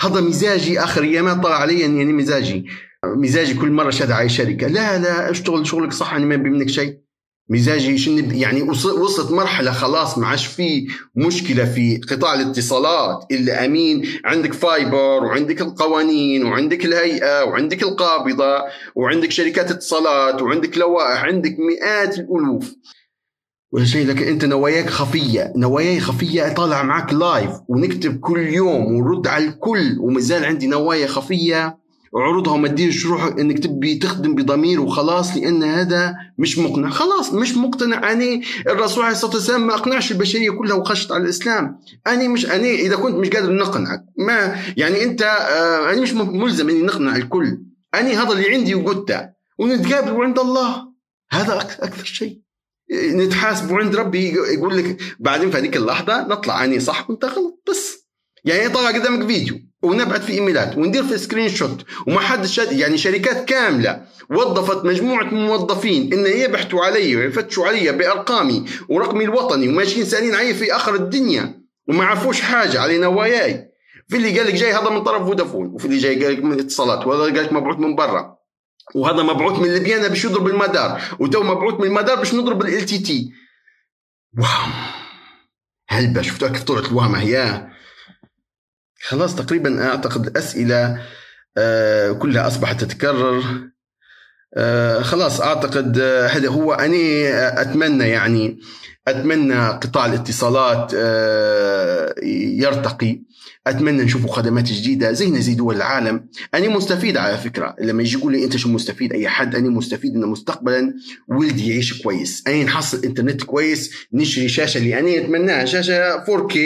[0.01, 2.67] هذا مزاجي آخر ايامات طلع علي اني يعني مزاجي.
[3.05, 4.67] مزاجي كل مرة شاد على شركة.
[4.67, 6.99] لا لا اشتغل شغلك صح أنا ما منك شيء.
[7.51, 10.87] مزاجي شنب يعني وصلت مرحلة خلاص ما عادش في
[11.17, 14.03] مشكلة في قطاع الاتصالات إلا أمين.
[14.25, 22.19] عندك فايبر وعندك القوانين وعندك الهيئة وعندك القابضة وعندك شركات اتصالات وعندك لوائح عندك مئات
[22.19, 22.75] الألوف.
[23.73, 25.53] ولا شيء لكن أنت نواياك خفية.
[25.57, 29.97] نواياي خفية طالع معك لايف ونكتب كل يوم ونرد على الكل.
[30.01, 31.79] ومازال عندي نوايا خفية.
[32.15, 36.91] عروضها وما تديرش روحك إنك تبي تخدم بضمير وخلاص لأن هذا مش مقنع.
[36.91, 38.13] خلاص مش مقتنع.
[38.13, 41.79] أني الرسول عليه الصلاة والسلام ما أقنعش البشرية كلها وخشت على الإسلام.
[42.07, 46.69] أني مش أني إذا كنت مش قادر نقنعك ما يعني أنت آه أنا مش ملزم
[46.69, 47.59] إني نقنع الكل.
[47.95, 49.29] أني هذا اللي عندي وقلته.
[49.59, 50.89] ونتقابل عند الله.
[51.31, 52.48] هذا أكثر شيء.
[52.93, 58.09] نتحاسب عند ربي يقول لك بعدين في هذيك اللحظة نطلع اني صح وأنت غلط بس.
[58.45, 64.03] يعني طلع قدامك فيديو ونبعث في إيميلات وندير في screenshot وما حد يعني شركات كاملة
[64.31, 70.77] وظفت مجموعة موظفين إن يبحثوا علي ويفتشوا علي بأرقامي ورقمي الوطني وماشيين سألين علي في
[70.77, 73.69] آخر الدنيا وما عرفوش حاجة على نواياي
[74.09, 76.61] في اللي قال لك جاي هذا من طرف فودافون وفي اللي جاي قال لك من
[76.61, 78.38] اتصالات وهذا قال لك مبعوث من برا.
[78.95, 81.03] وهذا مبعوث من ليبيانا باش يضرب المدار.
[81.19, 83.33] وتو مبعوث من المدار باش نضرب LTT
[84.39, 84.73] wow.
[85.89, 87.69] هلبة شفتوا كيف طلعت الوهمة هي
[89.03, 91.03] خلاص تقريبا أعتقد الأسئلة
[91.59, 93.43] آه، كلها أصبحت تتكرر.
[94.55, 96.73] آه، خلاص أعتقد آه، هذا هو.
[96.73, 97.29] أني
[97.61, 98.59] أتمنى يعني
[99.09, 100.93] أتمنى قطاع الاتصالات
[102.63, 103.21] يرتقي.
[103.67, 106.29] أتمنى نشوفوا خدمات جديدة زينا زي دول العالم.
[106.55, 107.77] أنا مستفيد على فكرة.
[107.81, 109.55] لما يجي يقول لي أنت شو مستفيد؟ أي حد.
[109.55, 110.95] أنا مستفيد انه مستقبلا
[111.29, 112.45] ولدي يعيش كويس.
[112.47, 115.65] أنا نحصل إنترنت كويس نشري شاشة اللي أنا أتمناها.
[115.65, 116.59] شاشة 4K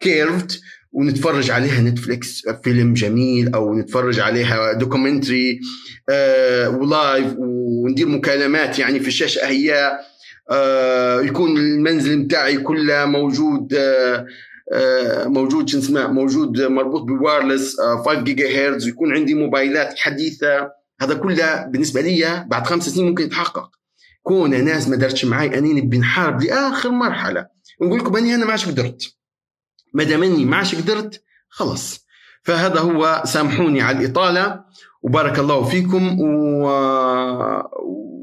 [0.00, 0.52] curved
[0.92, 5.60] ونتفرج عليها نتفليكس فيلم جميل أو نتفرج عليها documentary
[6.10, 9.98] آه و live وندير مكالمات يعني في الشاشة هي
[10.50, 14.26] آه يكون المنزل متاعي كله موجود آه
[15.26, 20.70] موجود شو اسمه موجود مربوط ب wireless 5 جيجا هرتز ويكون عندي موبايلات حديثة.
[21.00, 23.70] هذا كله بالنسبة لي بعد خمس سنين ممكن يتحقق.
[24.22, 27.46] كون ناس ما درتش معي أني نبي نحارب لآخر مرحلة.
[27.80, 29.14] ونقول لكم أني أنا ما عادش قدرت
[29.92, 32.06] ما دام اني ما عادش قدرت خلص
[32.42, 34.64] فهذا هو سامحوني على الإطالة.
[35.02, 36.16] وبارك الله فيكم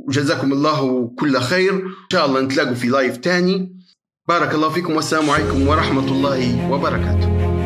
[0.08, 1.74] وجزاكم الله كل خير.
[1.74, 3.80] إن شاء الله نتلاقوا في لايف تاني.
[4.28, 7.59] بارك الله فيكم والسلام عليكم ورحمة الله وبركاته.